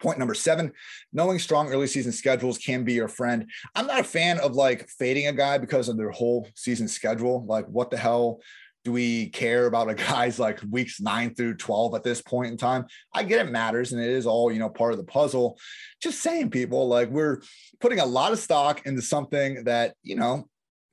Point 0.01 0.19
number 0.19 0.35
seven, 0.35 0.73
knowing 1.13 1.39
strong 1.39 1.73
early 1.73 1.87
season 1.87 2.13
schedules 2.13 2.59
can 2.59 2.85
be 2.85 2.93
your 2.93 3.09
friend. 3.09 3.51
I'm 3.75 3.87
not 3.87 4.01
a 4.01 4.05
fan 4.05 4.39
of 4.41 4.55
like 4.55 4.89
fading 4.89 5.27
a 5.27 5.33
guy 5.33 5.57
because 5.57 5.89
of 5.89 5.97
their 5.97 6.11
whole 6.11 6.49
season 6.55 6.87
schedule. 6.87 7.47
Like, 7.47 7.67
what 7.67 7.91
the 7.91 7.97
hell 7.97 8.41
do 8.85 8.93
we 8.93 9.31
care 9.31 9.67
about 9.67 9.89
a 9.89 9.95
guy's 9.95 10.39
like 10.39 10.61
weeks 10.71 11.01
nine 11.01 11.35
through 11.35 11.57
12 11.57 11.95
at 11.95 12.05
this 12.05 12.21
point 12.21 12.53
in 12.53 12.59
time? 12.59 12.85
I 13.15 13.23
get 13.23 13.45
it 13.45 13.51
matters 13.51 13.93
and 13.93 14.03
it 14.03 14.11
is 14.11 14.27
all, 14.27 14.53
you 14.53 14.59
know, 14.59 14.69
part 14.69 14.93
of 14.93 14.99
the 14.99 15.05
puzzle. 15.05 15.59
Just 16.03 16.21
saying, 16.21 16.51
people, 16.51 16.89
like, 16.89 17.09
we're 17.09 17.41
putting 17.81 17.99
a 17.99 18.07
lot 18.07 18.33
of 18.33 18.39
stock 18.39 18.85
into 18.85 19.01
something 19.01 19.65
that, 19.65 19.95
you 20.03 20.15
know, 20.15 20.47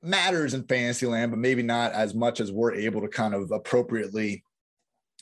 matters 0.04 0.54
in 0.54 0.64
fantasy 0.64 1.06
land, 1.06 1.30
but 1.30 1.38
maybe 1.38 1.62
not 1.62 1.92
as 1.92 2.14
much 2.14 2.40
as 2.40 2.52
we're 2.52 2.74
able 2.74 3.00
to 3.00 3.08
kind 3.08 3.34
of 3.34 3.50
appropriately 3.50 4.44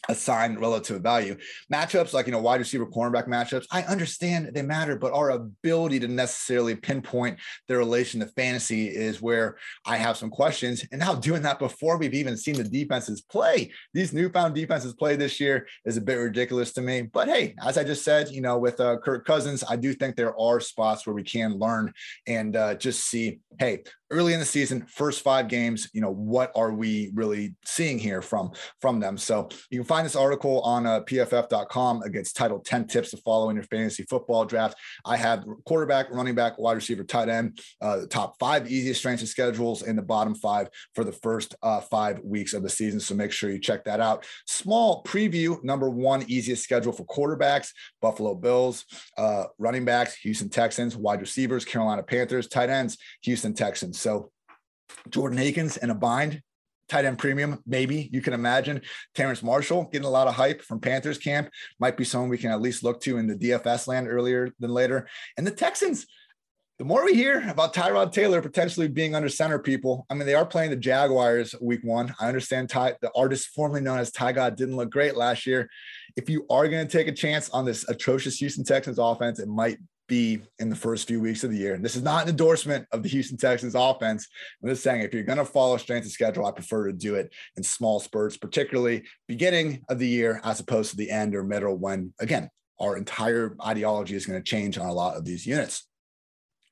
assign 0.09 0.59
relative 0.59 1.01
value. 1.01 1.37
Matchups 1.73 2.13
like, 2.13 2.27
you 2.27 2.33
know, 2.33 2.41
wide 2.41 2.61
receiver 2.61 2.87
cornerback 2.87 3.29
matchups, 3.29 3.67
I 3.71 3.83
understand 3.83 4.51
they 4.53 4.63
matter, 4.63 4.97
but 4.97 5.13
our 5.13 5.31
ability 5.31 6.01
to 6.01 6.09
necessarily 6.09 6.75
pinpoint 6.75 7.39
their 7.69 7.79
relation 7.79 8.21
to 8.21 8.27
fantasy 8.27 8.89
is 8.89 9.23
where 9.23 9.57
I 9.87 9.97
have 9.99 10.17
some 10.17 10.31
questions. 10.31 10.85
And 10.91 11.01
now 11.01 11.15
doing 11.15 11.43
that 11.43 11.59
before 11.59 11.99
we've 11.99 12.15
even 12.15 12.37
seen 12.37 12.57
the 12.57 12.65
defenses 12.65 13.21
play, 13.21 13.71
these 13.95 14.13
newfound 14.13 14.55
defenses 14.55 14.95
play 14.95 15.15
this 15.15 15.39
year 15.39 15.67
is 15.85 15.97
a 15.97 16.01
bit 16.01 16.17
ridiculous 16.17 16.73
to 16.73 16.81
me. 16.81 17.03
But 17.03 17.29
hey, 17.29 17.55
as 17.65 17.79
I 17.79 17.85
just 17.85 18.05
said, 18.05 18.31
you 18.31 18.41
know, 18.41 18.59
with 18.59 18.81
uh, 18.81 18.99
Kirk 18.99 19.25
Cousins, 19.25 19.63
I 19.69 19.77
do 19.77 19.93
think 19.95 20.17
there 20.17 20.39
are 20.39 20.59
spots 20.59 21.07
where 21.07 21.15
we 21.15 21.23
can 21.23 21.59
learn 21.59 21.93
and 22.27 22.57
uh, 22.57 22.75
just 22.75 23.05
see, 23.05 23.39
hey, 23.61 23.85
early 24.13 24.35
in 24.35 24.41
the 24.41 24.47
season, 24.47 24.87
first 24.87 25.23
five 25.23 25.49
games, 25.49 25.91
you 25.93 26.01
know, 26.01 26.13
what 26.13 26.53
are 26.55 26.73
we 26.73 27.11
really 27.15 27.55
seeing 27.65 27.99
here 27.99 28.23
from 28.23 28.53
from 28.81 29.01
them? 29.01 29.17
So 29.19 29.49
you 29.71 29.79
can 29.79 29.87
find 29.87 30.05
this 30.05 30.15
article 30.15 30.61
on 30.61 30.87
uh, 30.87 31.01
pff.com. 31.01 32.03
Against 32.03 32.37
titled 32.37 32.65
10 32.65 32.87
tips 32.87 33.11
to 33.11 33.17
follow 33.19 33.51
in 33.51 33.57
your 33.57 33.65
fantasy 33.65 34.05
football 34.05 34.45
draft. 34.45 34.77
I 35.05 35.17
have 35.17 35.45
quarterback, 35.67 36.11
running 36.11 36.35
back, 36.35 36.59
wide 36.59 36.75
receiver, 36.75 37.05
tight 37.05 37.29
end, 37.29 37.61
uh, 37.81 37.99
the 37.99 38.07
top 38.07 38.37
five 38.39 38.71
easiest 38.71 39.01
strengths 39.01 39.23
and 39.23 39.29
schedules 39.29 39.83
and 39.83 39.97
the 39.97 40.03
bottom 40.03 40.35
five 40.35 40.69
for 40.95 41.05
the 41.05 41.13
first 41.13 41.55
uh, 41.63 41.81
five 41.81 42.21
weeks 42.23 42.53
of 42.53 42.63
the 42.63 42.69
season. 42.69 43.01
So 43.01 43.15
make 43.15 43.33
sure 43.33 43.51
you 43.51 43.59
check 43.59 43.85
that 43.85 44.01
out. 44.01 44.27
Small 44.47 45.03
preview, 45.05 45.63
number 45.65 45.89
one 45.89 46.25
easiest 46.29 46.63
schedule 46.63 46.93
for 46.93 47.05
quarterbacks, 47.05 47.71
Buffalo 48.01 48.35
Bills, 48.35 48.85
uh, 49.17 49.45
running 49.59 49.85
backs, 49.85 50.15
Houston 50.17 50.49
Texans, 50.49 50.97
wide 50.97 51.21
receivers, 51.21 51.65
Carolina 51.65 52.03
Panthers, 52.03 52.49
tight 52.49 52.69
ends, 52.69 52.99
Houston 53.23 53.55
Texans. 53.55 53.99
So 54.03 54.31
Jordan 55.09 55.39
Akins 55.39 55.77
in 55.77 55.91
a 55.91 55.95
bind, 55.95 56.43
tight 56.89 57.05
end 57.05 57.19
premium, 57.19 57.63
maybe 57.67 58.11
you 58.13 58.21
can 58.21 58.35
imagine. 58.35 58.83
Terrace 59.15 59.43
Marshall 59.43 59.85
getting 59.85 60.07
a 60.07 60.11
lot 60.11 60.29
of 60.29 60.35
hype 60.35 60.61
from 60.61 60.81
Panthers 60.81 61.19
camp, 61.19 61.49
might 61.79 61.97
be 61.97 62.05
someone 62.05 62.29
we 62.29 62.39
can 62.39 62.51
at 62.51 62.61
least 62.61 62.83
look 62.83 63.01
to 63.03 63.19
in 63.19 63.27
the 63.27 63.37
DFS 63.37 63.87
land 63.87 64.09
earlier 64.09 64.51
than 64.59 64.71
later. 64.71 65.09
And 65.39 65.47
the 65.47 65.53
Texans, 65.53 66.07
the 66.79 66.85
more 66.85 67.05
we 67.05 67.15
hear 67.15 67.49
about 67.49 67.75
Tyrod 67.75 68.13
Taylor 68.13 68.43
potentially 68.43 68.89
being 68.89 69.15
under 69.15 69.29
center, 69.29 69.59
people, 69.59 70.05
I 70.11 70.15
mean, 70.15 70.27
they 70.27 70.35
are 70.35 70.45
playing 70.45 70.71
the 70.71 70.77
Jaguars 70.77 71.55
week 71.61 71.81
one. 71.85 72.13
I 72.19 72.27
understand 72.27 72.71
Ty, 72.71 72.97
the 73.01 73.13
artist 73.15 73.51
formerly 73.55 73.83
known 73.83 74.01
as 74.01 74.11
Ty 74.11 74.33
God 74.33 74.57
didn't 74.57 74.77
look 74.77 74.91
great 74.91 75.17
last 75.17 75.47
year. 75.47 75.71
If 76.17 76.29
you 76.29 76.45
are 76.51 76.67
going 76.69 76.87
to 76.87 76.93
take 76.93 77.07
a 77.07 77.13
chance 77.13 77.49
on 77.51 77.65
this 77.65 77.89
atrocious 77.89 78.37
Houston 78.39 78.65
Texans 78.65 78.99
offense, 78.99 79.39
it 79.39 79.49
might 79.49 79.79
be 80.09 80.41
in 80.59 80.69
the 80.69 80.77
first 80.77 81.07
few 81.07 81.21
weeks 81.21 81.45
of 81.45 81.51
the 81.51 81.57
year. 81.57 81.75
And 81.75 81.85
this 81.85 81.97
is 81.97 82.03
not 82.03 82.25
an 82.25 82.29
endorsement 82.29 82.87
of 82.93 83.03
the 83.03 83.09
Houston 83.09 83.39
Texans 83.39 83.75
offense. 83.75 84.29
I'm 84.63 84.69
just 84.69 84.83
saying 84.83 85.03
if 85.03 85.15
you're 85.15 85.23
going 85.23 85.39
to 85.39 85.45
follow 85.45 85.77
strength 85.77 86.07
of 86.07 86.13
schedule, 86.13 86.45
I 86.47 86.51
prefer 86.51 86.87
to 86.87 86.93
do 86.93 87.15
it 87.15 87.33
in 87.57 87.63
small 87.63 88.01
spurts, 88.01 88.37
particularly 88.37 89.05
beginning 89.29 89.85
of 89.89 89.99
the 89.99 90.09
year 90.09 90.41
as 90.45 90.61
opposed 90.61 90.91
to 90.91 90.97
the 90.97 91.11
end 91.11 91.35
or 91.35 91.45
middle 91.45 91.77
when, 91.77 92.13
again, 92.21 92.51
our 92.81 92.97
entire 92.97 93.57
ideology 93.65 94.17
is 94.17 94.27
going 94.27 94.39
to 94.39 94.45
change 94.45 94.77
on 94.77 94.87
a 94.87 94.93
lot 94.93 95.17
of 95.17 95.25
these 95.25 95.47
units. 95.47 95.87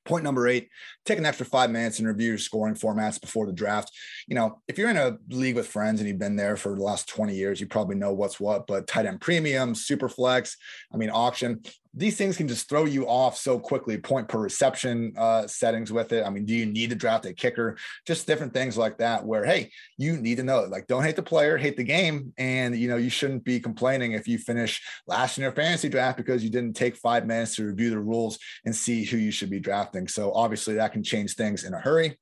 Point 0.07 0.25
number 0.25 0.49
eight, 0.49 0.69
take 1.05 1.19
an 1.19 1.27
extra 1.27 1.45
five 1.45 1.71
minutes 1.71 1.99
and 1.99 2.09
review 2.09 2.31
your 2.31 2.39
scoring 2.39 2.75
formats 2.75 3.21
before 3.21 3.47
the 3.47 3.53
draft. 3.53 3.93
You 4.27 4.35
know, 4.35 4.61
if 4.67 4.79
you're 4.79 4.89
in 4.91 4.97
a 4.97 5.19
league 5.29 5.57
with 5.57 5.69
friends 5.69 6.01
and 6.01 6.09
you've 6.09 6.19
been 6.19 6.37
there 6.37 6.57
for 6.57 6.75
the 6.75 6.83
last 6.83 7.09
20 7.09 7.35
years, 7.35 7.61
you 7.61 7.67
probably 7.67 7.97
know 7.97 8.13
what's 8.13 8.41
what, 8.41 8.67
but 8.67 8.87
tight 8.87 9.07
end 9.07 9.21
premium, 9.21 9.75
super 9.75 10.09
flex, 10.09 10.57
I 10.93 10.97
mean, 10.97 11.11
auction, 11.11 11.63
these 11.95 12.17
things 12.17 12.37
can 12.37 12.47
just 12.47 12.69
throw 12.69 12.85
you 12.85 13.07
off 13.09 13.37
so 13.37 13.59
quickly 13.59 13.99
point 13.99 14.29
per 14.29 14.39
reception 14.39 15.13
uh, 15.17 15.47
settings 15.47 15.93
with 15.93 16.13
it. 16.13 16.25
I 16.25 16.31
mean 16.31 16.45
do 16.45 16.55
you 16.55 16.67
need 16.67 16.91
to 16.91 16.97
draft 16.97 17.27
a 17.27 17.33
kicker? 17.33 17.77
Just 18.07 18.27
different 18.27 18.55
things 18.55 18.79
like 18.79 18.99
that 18.99 19.25
where 19.25 19.45
hey 19.45 19.71
you 19.99 20.17
need 20.17 20.37
to 20.37 20.45
know 20.45 20.61
it. 20.61 20.71
like 20.71 20.87
don't 20.87 21.03
hate 21.03 21.17
the 21.17 21.23
player 21.23 21.57
hate 21.57 21.77
the 21.77 21.85
game. 21.85 22.33
And 22.39 22.77
you 22.77 22.89
know 22.89 22.97
you 22.97 23.11
shouldn't 23.11 23.45
be 23.45 23.59
complaining 23.61 24.13
if 24.13 24.29
you 24.29 24.39
finish 24.39 24.83
last 25.07 25.39
in 25.39 25.43
your 25.43 25.53
fantasy 25.53 25.89
draft 25.89 26.17
because 26.17 26.45
you 26.45 26.51
didn't 26.51 26.77
take 26.77 26.97
five 26.97 27.27
minutes 27.27 27.57
to 27.57 27.67
review 27.67 27.91
the 27.91 27.99
rules 27.99 28.39
and 28.65 28.75
see 28.75 29.05
who 29.05 29.17
you 29.17 29.31
should 29.31 29.51
be 29.51 29.61
drafting. 29.61 30.07
So 30.07 30.33
obviously 30.33 30.75
that 30.75 30.93
can 30.93 31.03
change 31.03 31.35
things 31.35 31.65
in 31.65 31.75
a 31.75 31.81
hurry 31.81 32.17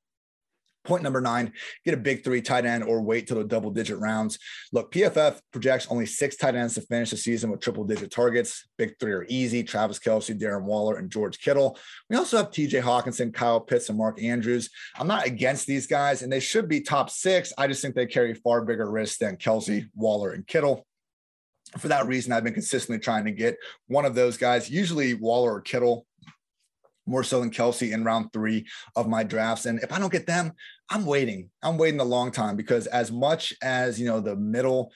Point 0.84 1.02
number 1.02 1.20
nine, 1.20 1.52
get 1.84 1.94
a 1.94 1.98
big 1.98 2.24
three 2.24 2.40
tight 2.40 2.64
end 2.64 2.84
or 2.84 3.02
wait 3.02 3.26
till 3.26 3.36
the 3.36 3.44
double 3.44 3.70
digit 3.70 3.98
rounds. 3.98 4.38
Look, 4.72 4.92
PFF 4.92 5.38
projects 5.52 5.86
only 5.90 6.06
six 6.06 6.36
tight 6.36 6.54
ends 6.54 6.74
to 6.74 6.80
finish 6.82 7.10
the 7.10 7.16
season 7.16 7.50
with 7.50 7.60
triple 7.60 7.84
digit 7.84 8.10
targets. 8.10 8.66
Big 8.78 8.94
three 8.98 9.12
are 9.12 9.26
easy 9.28 9.62
Travis 9.62 9.98
Kelce, 9.98 10.38
Darren 10.38 10.62
Waller, 10.62 10.96
and 10.96 11.10
George 11.10 11.40
Kittle. 11.40 11.78
We 12.08 12.16
also 12.16 12.38
have 12.38 12.50
TJ 12.50 12.82
Hockenson, 12.82 13.34
Kyle 13.34 13.60
Pitts, 13.60 13.88
and 13.88 13.98
Mark 13.98 14.22
Andrews. 14.22 14.70
I'm 14.96 15.08
not 15.08 15.26
against 15.26 15.66
these 15.66 15.86
guys, 15.86 16.22
and 16.22 16.32
they 16.32 16.40
should 16.40 16.68
be 16.68 16.80
top 16.80 17.10
six. 17.10 17.52
I 17.58 17.66
just 17.66 17.82
think 17.82 17.94
they 17.94 18.06
carry 18.06 18.34
far 18.34 18.64
bigger 18.64 18.90
risks 18.90 19.18
than 19.18 19.36
Kelce, 19.36 19.86
Waller, 19.94 20.32
and 20.32 20.46
Kittle 20.46 20.86
for 21.76 21.88
that 21.88 22.06
reason, 22.06 22.32
I've 22.32 22.44
been 22.44 22.54
consistently 22.54 22.98
trying 22.98 23.24
to 23.26 23.30
get 23.30 23.58
one 23.88 24.06
of 24.06 24.14
those 24.14 24.36
guys, 24.36 24.70
usually 24.70 25.14
Waller 25.14 25.54
or 25.54 25.60
Kittle, 25.60 26.06
more 27.08 27.24
so 27.24 27.40
than 27.40 27.50
Kelce 27.50 27.92
in 27.92 28.04
round 28.04 28.32
three 28.32 28.66
of 28.96 29.08
my 29.08 29.24
drafts. 29.24 29.66
And 29.66 29.80
if 29.82 29.92
I 29.92 29.98
don't 29.98 30.12
get 30.12 30.26
them, 30.26 30.52
I'm 30.90 31.04
waiting. 31.04 31.50
I'm 31.62 31.78
waiting 31.78 32.00
a 32.00 32.04
long 32.04 32.30
time 32.30 32.56
because 32.56 32.86
as 32.86 33.10
much 33.10 33.52
as 33.62 34.00
you 34.00 34.06
know 34.06 34.20
the 34.20 34.36
middle 34.36 34.92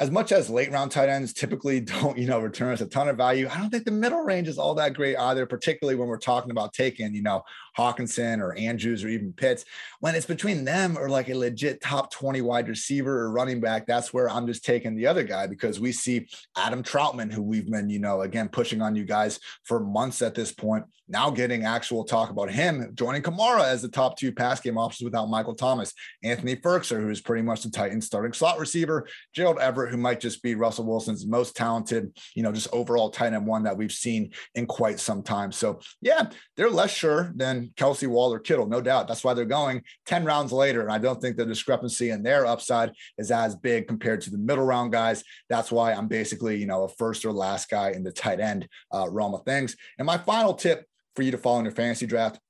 as 0.00 0.10
much 0.10 0.32
as 0.32 0.50
late 0.50 0.72
round 0.72 0.90
tight 0.90 1.08
ends 1.08 1.32
typically 1.32 1.80
don't, 1.80 2.18
you 2.18 2.26
know, 2.26 2.40
return 2.40 2.72
us 2.72 2.80
a 2.80 2.86
ton 2.86 3.08
of 3.08 3.16
value, 3.16 3.48
I 3.48 3.58
don't 3.58 3.70
think 3.70 3.84
the 3.84 3.92
middle 3.92 4.22
range 4.22 4.48
is 4.48 4.58
all 4.58 4.74
that 4.74 4.94
great 4.94 5.16
either, 5.16 5.46
particularly 5.46 5.96
when 5.96 6.08
we're 6.08 6.18
talking 6.18 6.50
about 6.50 6.72
taking, 6.72 7.14
you 7.14 7.22
know, 7.22 7.42
Hockenson 7.76 8.40
or 8.40 8.56
Andrews 8.56 9.04
or 9.04 9.08
even 9.08 9.32
Pitts. 9.32 9.64
When 10.00 10.14
it's 10.14 10.26
between 10.26 10.64
them 10.64 10.96
or 10.98 11.08
like 11.08 11.28
a 11.28 11.34
legit 11.34 11.80
top 11.80 12.10
20 12.10 12.40
wide 12.40 12.68
receiver 12.68 13.20
or 13.20 13.30
running 13.30 13.60
back, 13.60 13.86
that's 13.86 14.12
where 14.12 14.28
I'm 14.30 14.46
just 14.46 14.64
taking 14.64 14.94
the 14.94 15.06
other 15.06 15.24
guy 15.24 15.46
because 15.46 15.80
we 15.80 15.92
see 15.92 16.28
Adam 16.56 16.82
Trautman, 16.82 17.32
who 17.32 17.42
we've 17.42 17.70
been, 17.70 17.90
you 17.90 17.98
know, 17.98 18.22
again, 18.22 18.48
pushing 18.48 18.82
on 18.82 18.94
you 18.94 19.04
guys 19.04 19.40
for 19.64 19.80
months 19.80 20.22
at 20.22 20.34
this 20.34 20.52
point, 20.52 20.84
now 21.08 21.30
getting 21.30 21.64
actual 21.64 22.04
talk 22.04 22.30
about 22.30 22.50
him 22.50 22.90
joining 22.94 23.22
Kamara 23.22 23.64
as 23.64 23.82
the 23.82 23.88
top 23.88 24.16
two 24.16 24.32
pass 24.32 24.60
game 24.60 24.78
options 24.78 25.04
without 25.04 25.28
Michael 25.28 25.54
Thomas, 25.54 25.92
Anthony 26.22 26.56
Firkser, 26.56 27.00
who 27.00 27.10
is 27.10 27.20
pretty 27.20 27.42
much 27.42 27.62
the 27.62 27.70
Titans 27.70 28.06
starting 28.06 28.32
slot 28.32 28.58
receiver, 28.58 29.06
Gerald 29.34 29.58
Everett, 29.58 29.90
who 29.90 29.96
might 29.96 30.20
just 30.20 30.42
be 30.42 30.54
Russell 30.54 30.86
Wilson's 30.86 31.26
most 31.26 31.56
talented, 31.56 32.16
you 32.34 32.42
know, 32.42 32.52
just 32.52 32.68
overall 32.72 33.10
tight 33.10 33.32
end 33.32 33.46
one 33.46 33.64
that 33.64 33.76
we've 33.76 33.92
seen 33.92 34.30
in 34.54 34.66
quite 34.66 34.98
some 34.98 35.22
time. 35.22 35.52
So 35.52 35.80
yeah, 36.00 36.30
they're 36.56 36.70
less 36.70 36.90
sure 36.90 37.32
than 37.34 37.63
Kelce 37.76 38.06
Waller 38.06 38.38
Kittle, 38.38 38.66
no 38.66 38.80
doubt. 38.80 39.08
That's 39.08 39.24
why 39.24 39.34
they're 39.34 39.44
going 39.44 39.82
10 40.06 40.24
rounds 40.24 40.52
later. 40.52 40.82
And 40.82 40.92
I 40.92 40.98
don't 40.98 41.20
think 41.20 41.36
the 41.36 41.46
discrepancy 41.46 42.10
in 42.10 42.22
their 42.22 42.46
upside 42.46 42.92
is 43.18 43.30
as 43.30 43.54
big 43.54 43.88
compared 43.88 44.20
to 44.22 44.30
the 44.30 44.38
middle 44.38 44.64
round 44.64 44.92
guys. 44.92 45.24
That's 45.48 45.72
why 45.72 45.92
I'm 45.92 46.08
basically, 46.08 46.56
you 46.56 46.66
know, 46.66 46.84
a 46.84 46.88
first 46.88 47.24
or 47.24 47.32
last 47.32 47.70
guy 47.70 47.90
in 47.90 48.02
the 48.02 48.12
tight 48.12 48.40
end 48.40 48.68
uh, 48.92 49.08
realm 49.10 49.34
of 49.34 49.44
things. 49.44 49.76
And 49.98 50.06
my 50.06 50.18
final 50.18 50.54
tip 50.54 50.86
for 51.16 51.22
you 51.22 51.30
to 51.30 51.38
follow 51.38 51.58
in 51.58 51.64
your 51.64 51.74
fantasy 51.74 52.06
draft 52.06 52.40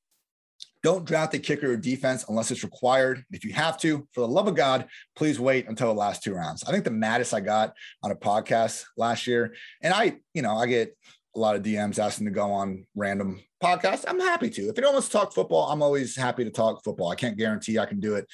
Don't 0.83 1.05
draft 1.05 1.35
a 1.35 1.39
kicker 1.39 1.73
or 1.73 1.77
defense 1.77 2.25
unless 2.29 2.51
it's 2.51 2.63
required. 2.63 3.25
If 3.31 3.45
you 3.45 3.53
have 3.55 3.79
to, 3.81 4.07
for 4.13 4.21
the 4.21 4.29
love 4.29 4.49
of 4.49 4.55
God, 4.55 4.87
please 5.17 5.41
wait 5.41 5.67
until 5.69 5.89
the 5.89 5.99
last 5.99 6.23
two 6.23 6.35
rounds. 6.35 6.63
I 6.65 6.73
think 6.73 6.85
the 6.85 6.91
maddest 6.91 7.33
I 7.33 7.41
got 7.41 7.75
on 8.03 8.11
a 8.11 8.17
podcast 8.17 8.85
last 8.97 9.27
year, 9.27 9.55
and 9.83 9.95
I, 9.95 10.19
you 10.35 10.43
know, 10.43 10.57
I 10.57 10.67
get 10.67 10.97
a 11.35 11.39
lot 11.39 11.57
of 11.57 11.63
DMs 11.63 11.99
asking 11.99 12.27
to 12.27 12.31
go 12.31 12.53
on 12.53 12.87
random 12.95 13.43
podcasts. 13.65 14.05
I'm 14.07 14.21
happy 14.21 14.51
to. 14.51 14.63
If 14.63 14.77
you 14.77 14.83
don't 14.83 14.93
want 14.93 15.05
to 15.05 15.11
talk 15.11 15.33
football, 15.33 15.71
I'm 15.71 15.83
always 15.83 16.17
happy 16.17 16.45
to 16.45 16.51
talk 16.51 16.85
football. 16.85 17.09
I 17.09 17.15
can't 17.15 17.37
guarantee 17.37 17.79
I 17.79 17.87
can 17.87 18.01
do 18.01 18.15
it 18.15 18.27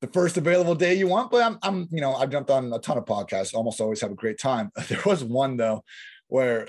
the 0.00 0.12
first 0.12 0.36
available 0.36 0.74
day 0.74 0.94
you 0.94 1.06
want, 1.06 1.30
but 1.30 1.42
I'm, 1.42 1.58
I'm, 1.62 1.88
you 1.90 2.00
know, 2.00 2.14
I've 2.14 2.30
jumped 2.30 2.50
on 2.50 2.70
a 2.72 2.78
ton 2.78 2.98
of 2.98 3.06
podcasts, 3.06 3.54
almost 3.54 3.80
always 3.80 4.02
have 4.02 4.10
a 4.10 4.16
great 4.16 4.38
time. 4.38 4.70
There 4.88 5.00
was 5.06 5.24
one 5.24 5.56
though 5.56 5.82
where 6.28 6.68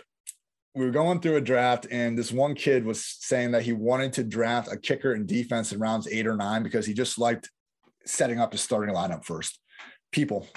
we 0.73 0.85
were 0.85 0.91
going 0.91 1.19
through 1.19 1.35
a 1.35 1.41
draft 1.41 1.87
and 1.91 2.17
this 2.17 2.31
one 2.31 2.53
kid 2.55 2.85
was 2.85 3.03
saying 3.05 3.51
that 3.51 3.63
he 3.63 3.73
wanted 3.73 4.13
to 4.13 4.23
draft 4.23 4.71
a 4.71 4.77
kicker 4.77 5.13
and 5.13 5.27
defense 5.27 5.71
in 5.71 5.79
rounds 5.79 6.07
eight 6.09 6.27
or 6.27 6.35
nine 6.35 6.63
because 6.63 6.85
he 6.85 6.93
just 6.93 7.17
liked 7.17 7.49
setting 8.05 8.39
up 8.39 8.51
the 8.51 8.57
starting 8.57 8.93
lineup 8.93 9.25
first. 9.25 9.59
People, 10.11 10.47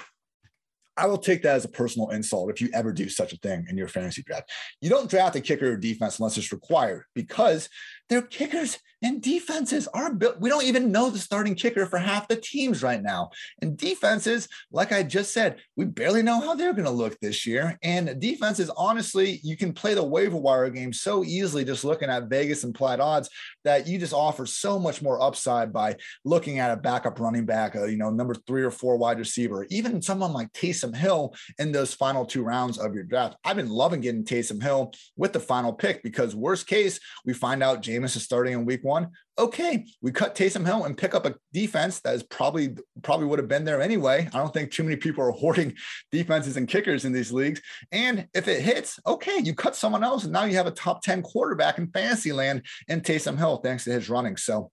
I 0.99 1.05
will 1.05 1.17
take 1.17 1.41
that 1.43 1.55
as 1.55 1.65
a 1.65 1.69
personal 1.69 2.09
insult 2.09 2.49
if 2.49 2.59
you 2.59 2.69
ever 2.73 2.91
do 2.91 3.07
such 3.07 3.31
a 3.31 3.37
thing 3.37 3.65
in 3.69 3.77
your 3.77 3.87
fantasy 3.87 4.21
draft. 4.21 4.51
You 4.81 4.89
don't 4.89 5.09
draft 5.09 5.37
a 5.37 5.41
kicker 5.41 5.71
or 5.71 5.77
defense 5.77 6.19
unless 6.19 6.37
it's 6.37 6.51
required 6.51 7.05
because 7.15 7.69
they're 8.09 8.21
kickers 8.21 8.79
and 9.01 9.21
defenses 9.21 9.87
are 9.93 10.13
built. 10.13 10.41
We 10.41 10.49
don't 10.49 10.65
even 10.65 10.91
know 10.91 11.09
the 11.09 11.19
starting 11.19 11.55
kicker 11.55 11.85
for 11.85 11.97
half 11.97 12.27
the 12.27 12.35
teams 12.35 12.83
right 12.83 13.01
now. 13.01 13.29
And 13.61 13.77
defenses, 13.77 14.47
like 14.71 14.91
I 14.91 15.03
just 15.03 15.33
said, 15.33 15.57
we 15.77 15.85
barely 15.85 16.21
know 16.21 16.41
how 16.41 16.55
they're 16.55 16.73
going 16.73 16.85
to 16.85 16.91
look 16.91 17.17
this 17.19 17.47
year. 17.47 17.77
And 17.81 18.19
defenses, 18.19 18.69
honestly, 18.75 19.39
you 19.43 19.55
can 19.55 19.73
play 19.73 19.93
the 19.93 20.03
waiver 20.03 20.35
wire 20.35 20.69
game 20.69 20.91
so 20.91 21.23
easily 21.23 21.63
just 21.63 21.85
looking 21.85 22.09
at 22.09 22.29
Vegas 22.29 22.63
implied 22.63 22.99
odds 22.99 23.29
that 23.63 23.87
you 23.87 23.97
just 23.97 24.13
offer 24.13 24.45
so 24.45 24.77
much 24.77 25.01
more 25.01 25.21
upside 25.21 25.71
by 25.71 25.95
looking 26.25 26.59
at 26.59 26.71
a 26.71 26.77
backup 26.77 27.19
running 27.19 27.45
back, 27.45 27.75
a, 27.75 27.89
you 27.89 27.97
know, 27.97 28.09
number 28.09 28.35
three 28.47 28.63
or 28.63 28.71
four 28.71 28.97
wide 28.97 29.19
receiver, 29.19 29.65
even 29.69 30.01
someone 30.01 30.33
like 30.33 30.51
Taysom 30.51 30.95
Hill 30.95 31.33
in 31.57 31.71
those 31.71 31.93
final 31.93 32.25
two 32.25 32.43
rounds 32.43 32.77
of 32.77 32.93
your 32.93 33.03
draft. 33.03 33.37
I've 33.45 33.55
been 33.55 33.69
loving 33.69 34.01
getting 34.01 34.25
Taysom 34.25 34.61
Hill 34.61 34.91
with 35.15 35.31
the 35.31 35.39
final 35.39 35.71
pick 35.71 36.03
because 36.03 36.35
worst 36.35 36.67
case, 36.67 36.99
we 37.25 37.33
find 37.33 37.63
out 37.63 37.81
Jameis 37.99 38.15
is 38.15 38.23
starting 38.23 38.53
in 38.53 38.65
week 38.65 38.83
one. 38.83 39.09
Okay, 39.37 39.85
we 40.01 40.11
cut 40.11 40.35
Taysom 40.35 40.65
Hill 40.65 40.85
and 40.85 40.97
pick 40.97 41.13
up 41.13 41.25
a 41.25 41.35
defense 41.53 41.99
that 42.01 42.15
is 42.15 42.23
probably 42.23 42.75
probably 43.03 43.25
would 43.27 43.39
have 43.39 43.47
been 43.47 43.65
there 43.65 43.81
anyway. 43.81 44.29
I 44.33 44.37
don't 44.37 44.53
think 44.53 44.71
too 44.71 44.83
many 44.83 44.95
people 44.95 45.23
are 45.23 45.31
hoarding 45.39 45.75
defenses 46.11 46.57
and 46.57 46.67
kickers 46.67 47.05
in 47.05 47.13
these 47.13 47.31
leagues. 47.31 47.61
And 47.91 48.27
if 48.33 48.47
it 48.47 48.61
hits, 48.61 48.99
okay, 49.05 49.39
you 49.43 49.53
cut 49.53 49.75
someone 49.75 50.03
else, 50.03 50.23
and 50.23 50.33
now 50.33 50.45
you 50.45 50.55
have 50.55 50.67
a 50.67 50.71
top 50.71 51.01
10 51.03 51.21
quarterback 51.21 51.77
in 51.77 51.91
fantasy 51.91 52.31
land 52.31 52.65
in 52.87 53.01
Taysom 53.01 53.37
Hill, 53.37 53.57
thanks 53.57 53.83
to 53.85 53.91
his 53.91 54.09
running. 54.09 54.37
So 54.37 54.71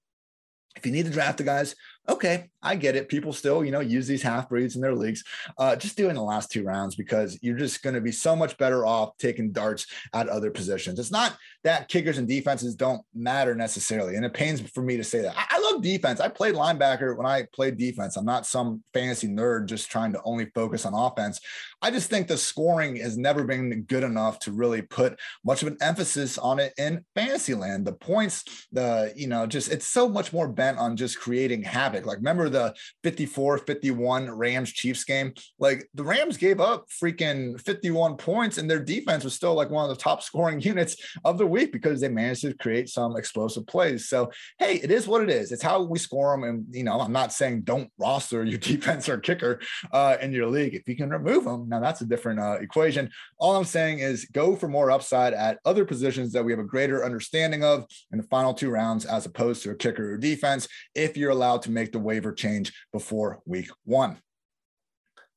if 0.77 0.85
you 0.85 0.93
need 0.93 1.07
to 1.07 1.13
draft 1.13 1.39
the 1.39 1.45
guys, 1.45 1.75
okay, 2.09 2.51
I 2.67 2.75
get 2.75 2.97
it. 2.97 3.09
People 3.09 3.33
still, 3.33 3.65
you 3.65 3.71
know, 3.71 3.81
use 3.81 4.07
these 4.09 4.23
half 4.23 4.49
breeds 4.49 4.75
in 4.75 4.83
their 4.83 4.95
leagues. 4.95 5.23
Uh, 5.57 5.77
just 5.77 5.97
do 5.97 6.09
in 6.09 6.17
the 6.17 6.23
last 6.23 6.51
two 6.51 6.65
rounds 6.65 6.97
because 6.97 7.39
you're 7.43 7.57
just 7.57 7.83
going 7.83 7.95
to 7.95 8.01
be 8.01 8.11
so 8.11 8.35
much 8.35 8.59
better 8.59 8.85
off 8.85 9.17
taking 9.19 9.53
darts 9.53 9.87
at 10.13 10.29
other 10.29 10.51
positions. 10.51 10.99
It's 10.99 11.13
not 11.13 11.37
that 11.63 11.89
kickers 11.89 12.19
and 12.19 12.27
defenses 12.27 12.75
don't 12.75 13.03
matter 13.15 13.55
necessarily. 13.55 14.17
And 14.17 14.25
it 14.25 14.35
pains 14.35 14.61
for 14.61 14.83
me 14.83 14.97
to 14.97 15.05
say 15.05 15.21
that. 15.23 15.37
I, 15.37 15.47
I 15.51 15.59
love 15.61 15.83
defense. 15.83 16.21
I 16.21 16.29
played 16.29 16.55
linebacker 16.55 17.17
when 17.17 17.27
I 17.27 17.47
played 17.53 17.77
defense. 17.77 18.17
I'm 18.17 18.25
not 18.25 18.47
some 18.47 18.83
fantasy 18.93 19.29
nerd 19.29 19.67
just 19.67 19.91
trying 19.91 20.13
to 20.15 20.21
only 20.25 20.47
focus 20.55 20.85
on 20.85 20.95
offense. 20.95 21.41
I 21.83 21.91
just 21.91 22.11
think 22.11 22.27
the 22.27 22.37
scoring 22.37 22.97
has 22.97 23.17
never 23.17 23.45
been 23.45 23.83
good 23.83 24.03
enough 24.03 24.39
to 24.41 24.53
really 24.53 24.83
put 24.83 25.19
much 25.45 25.63
of 25.63 25.69
an 25.69 25.77
emphasis 25.81 26.39
on 26.39 26.59
it 26.59 26.73
in 26.79 27.05
fantasy 27.15 27.55
land. 27.55 27.87
The 27.87 27.93
points, 27.93 28.67
the, 28.73 29.13
you 29.15 29.29
know, 29.29 29.47
just 29.47 29.71
it's 29.71 29.87
so 29.87 30.09
much 30.09 30.33
more 30.33 30.49
bent 30.49 30.79
on 30.79 30.97
just 30.97 31.21
creating 31.21 31.63
havoc. 31.63 32.07
Like, 32.07 32.19
remember 32.19 32.49
the 32.57 32.75
54 33.05 33.59
51 33.59 34.31
Rams 34.31 34.73
Chiefs 34.73 35.05
game? 35.05 35.35
Like, 35.59 35.89
the 35.95 36.05
Rams 36.05 36.37
gave 36.37 36.61
up 36.61 36.87
freaking 36.89 37.61
51 37.61 38.17
points, 38.17 38.59
and 38.59 38.71
their 38.71 38.83
defense 38.83 39.25
was 39.25 39.35
still 39.35 39.55
like 39.55 39.71
one 39.71 39.89
of 39.89 39.97
the 39.97 40.03
top 40.03 40.23
scoring 40.29 40.61
units 40.61 40.97
of 41.25 41.39
the 41.39 41.47
week 41.47 41.73
because 41.73 42.01
they 42.01 42.09
managed 42.09 42.43
to 42.43 42.55
create 42.55 42.89
some 42.89 43.17
explosive 43.17 43.67
plays. 43.67 44.09
So, 44.09 44.31
hey, 44.59 44.77
it 44.77 44.91
is 44.91 45.07
what 45.07 45.23
it 45.23 45.31
is. 45.31 45.53
It's 45.53 45.63
how 45.63 45.83
we 45.83 45.99
score 45.99 46.33
them. 46.33 46.45
And, 46.45 46.67
you 46.75 46.85
know, 46.85 46.99
I'm 47.01 47.13
not 47.13 47.33
saying 47.33 47.63
don't 47.63 47.91
roster 47.99 48.45
your 48.45 48.59
defense 48.73 49.09
or 49.09 49.19
kicker 49.19 49.61
uh, 49.93 50.17
in 50.21 50.33
your 50.33 50.47
league. 50.47 50.75
If 50.75 50.89
you 50.89 50.97
can 50.97 51.11
remove 51.11 51.45
them, 51.45 51.69
now 51.69 51.81
that's 51.81 52.01
a 52.01 52.07
different 52.07 52.41
uh, 52.41 52.59
equation. 52.61 53.11
All 53.39 53.57
I'm 53.57 53.65
saying 53.65 53.99
is 53.99 54.25
go 54.33 54.57
for 54.57 54.69
more 54.69 54.91
upside 54.91 55.35
at 55.35 55.59
other 55.65 55.85
positions 55.85 56.33
that 56.33 56.45
we 56.45 56.53
have 56.53 56.61
a 56.61 56.65
greater 56.65 57.05
understanding 57.05 57.65
of 57.65 57.85
in 58.13 58.19
the 58.19 58.25
final 58.25 58.55
two 58.55 58.71
rounds, 58.71 59.05
as 59.05 59.27
opposed 59.27 59.63
to 59.63 59.71
a 59.71 59.75
kicker 59.75 60.15
or 60.15 60.19
defense, 60.19 60.69
if 60.95 61.17
you're 61.17 61.31
allowed 61.31 61.63
to 61.63 61.71
make 61.71 61.93
the 61.93 61.99
waiver 61.99 62.33
change 62.33 62.46
before 62.93 63.41
week 63.47 63.69
one. 63.85 64.19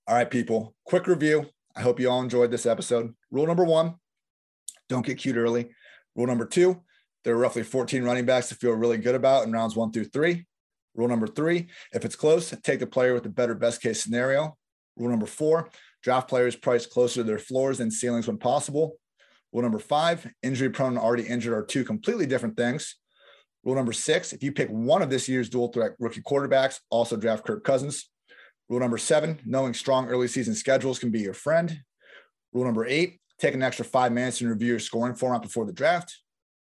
All 0.07 0.15
right, 0.15 0.29
people, 0.29 0.75
quick 0.85 1.07
review. 1.07 1.47
I 1.75 1.81
hope 1.81 1.99
you 1.99 2.09
all 2.09 2.21
enjoyed 2.21 2.51
this 2.51 2.65
episode. 2.65 3.13
Rule 3.31 3.47
number 3.47 3.63
one 3.63 3.95
don't 4.87 5.05
get 5.05 5.19
cute 5.19 5.37
early. 5.37 5.69
Rule 6.15 6.27
number 6.27 6.45
two 6.45 6.81
there 7.23 7.35
are 7.35 7.37
roughly 7.37 7.63
14 7.63 8.03
running 8.03 8.25
backs 8.25 8.49
to 8.49 8.55
feel 8.55 8.71
really 8.71 8.97
good 8.97 9.13
about 9.13 9.45
in 9.45 9.51
rounds 9.51 9.75
one 9.75 9.91
through 9.91 10.05
three. 10.05 10.45
Rule 10.95 11.07
number 11.07 11.27
three 11.27 11.67
if 11.93 12.05
it's 12.05 12.15
close, 12.15 12.53
take 12.63 12.79
the 12.79 12.87
player 12.87 13.13
with 13.13 13.23
the 13.23 13.29
better 13.29 13.55
best 13.55 13.81
case 13.81 14.03
scenario. 14.03 14.57
Rule 14.95 15.09
number 15.09 15.25
four 15.25 15.69
Draft 16.01 16.29
players 16.29 16.55
priced 16.55 16.89
closer 16.91 17.15
to 17.15 17.23
their 17.23 17.39
floors 17.39 17.79
and 17.79 17.91
ceilings 17.91 18.27
when 18.27 18.37
possible. 18.37 18.95
Rule 19.51 19.63
number 19.63 19.79
five, 19.79 20.31
injury 20.43 20.69
prone 20.69 20.89
and 20.89 20.99
already 20.99 21.23
injured 21.23 21.53
are 21.53 21.65
two 21.65 21.83
completely 21.83 22.25
different 22.25 22.55
things. 22.55 22.95
Rule 23.63 23.75
number 23.75 23.93
six, 23.93 24.31
if 24.31 24.41
you 24.41 24.51
pick 24.51 24.69
one 24.69 25.01
of 25.01 25.09
this 25.09 25.27
year's 25.27 25.49
dual 25.49 25.67
threat 25.67 25.91
rookie 25.99 26.21
quarterbacks, 26.21 26.79
also 26.89 27.17
draft 27.17 27.45
Kirk 27.45 27.63
Cousins. 27.63 28.09
Rule 28.69 28.79
number 28.79 28.97
seven, 28.97 29.39
knowing 29.45 29.73
strong 29.73 30.07
early 30.07 30.27
season 30.27 30.55
schedules 30.55 30.99
can 30.99 31.11
be 31.11 31.19
your 31.19 31.33
friend. 31.33 31.81
Rule 32.53 32.65
number 32.65 32.85
eight, 32.85 33.19
take 33.39 33.53
an 33.53 33.63
extra 33.63 33.83
five 33.83 34.11
minutes 34.11 34.37
to 34.37 34.47
review 34.47 34.69
your 34.69 34.79
scoring 34.79 35.15
format 35.15 35.41
before 35.41 35.65
the 35.65 35.73
draft. 35.73 36.15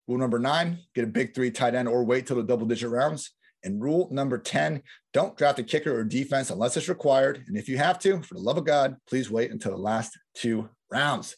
Rule 0.07 0.19
number 0.19 0.39
nine, 0.39 0.79
get 0.95 1.05
a 1.05 1.09
big 1.09 1.35
three 1.35 1.51
tight 1.51 1.75
end 1.75 1.89
or 1.89 2.05
wait 2.05 2.27
till 2.27 2.37
the 2.37 2.43
double 2.43 2.67
digit 2.67 2.91
rounds. 2.91 3.33
And 3.65 3.83
rule 3.83 4.09
number 4.13 4.39
10 4.39 4.83
don't 5.13 5.37
draft 5.37 5.59
a 5.59 5.65
kicker 5.65 5.95
or 5.95 6.05
defense 6.05 6.51
unless 6.51 6.77
it's 6.77 6.89
required. 6.89 7.45
And 7.49 7.57
if 7.57 7.69
you 7.69 7.77
have 7.77 7.99
to, 8.01 8.23
for 8.23 8.35
the 8.35 8.41
love 8.41 8.57
of 8.57 8.65
God, 8.65 8.97
please 9.09 9.31
wait 9.31 9.51
until 9.51 9.73
the 9.73 9.79
last 9.79 10.17
two 10.35 10.69
rounds. 10.91 11.37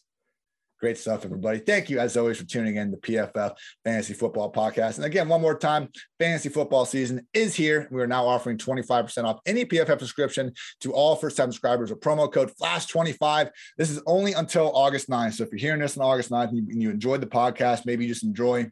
Great 0.81 0.97
stuff, 0.97 1.25
everybody. 1.25 1.59
Thank 1.59 1.91
you, 1.91 1.99
as 1.99 2.17
always, 2.17 2.39
for 2.39 2.43
tuning 2.43 2.77
in 2.77 2.89
to 2.89 2.97
PFF 2.97 3.53
Fantasy 3.85 4.15
Football 4.15 4.51
Podcast. 4.51 4.95
And 4.95 5.05
again, 5.05 5.29
one 5.29 5.39
more 5.39 5.55
time, 5.55 5.89
fantasy 6.17 6.49
football 6.49 6.85
season 6.85 7.27
is 7.35 7.53
here. 7.53 7.87
We 7.91 8.01
are 8.01 8.07
now 8.07 8.25
offering 8.25 8.57
25% 8.57 9.23
off 9.25 9.39
any 9.45 9.63
PFF 9.63 9.99
subscription 9.99 10.51
to 10.79 10.91
all 10.91 11.15
first 11.15 11.37
time 11.37 11.51
subscribers 11.51 11.91
with 11.91 11.99
promo 11.99 12.33
code 12.33 12.51
FLASH25. 12.59 13.51
This 13.77 13.91
is 13.91 14.01
only 14.07 14.33
until 14.33 14.75
August 14.75 15.07
9th. 15.07 15.33
So 15.33 15.43
if 15.43 15.51
you're 15.51 15.59
hearing 15.59 15.81
this 15.81 15.99
on 15.99 16.03
August 16.03 16.31
9th 16.31 16.49
and 16.49 16.57
you, 16.57 16.63
and 16.71 16.81
you 16.81 16.89
enjoyed 16.89 17.21
the 17.21 17.27
podcast, 17.27 17.85
maybe 17.85 18.05
you 18.05 18.11
just 18.11 18.23
enjoy 18.23 18.71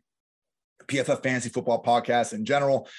PFF 0.88 1.22
Fantasy 1.22 1.50
Football 1.50 1.84
Podcast 1.84 2.34
in 2.34 2.44
general, 2.44 2.90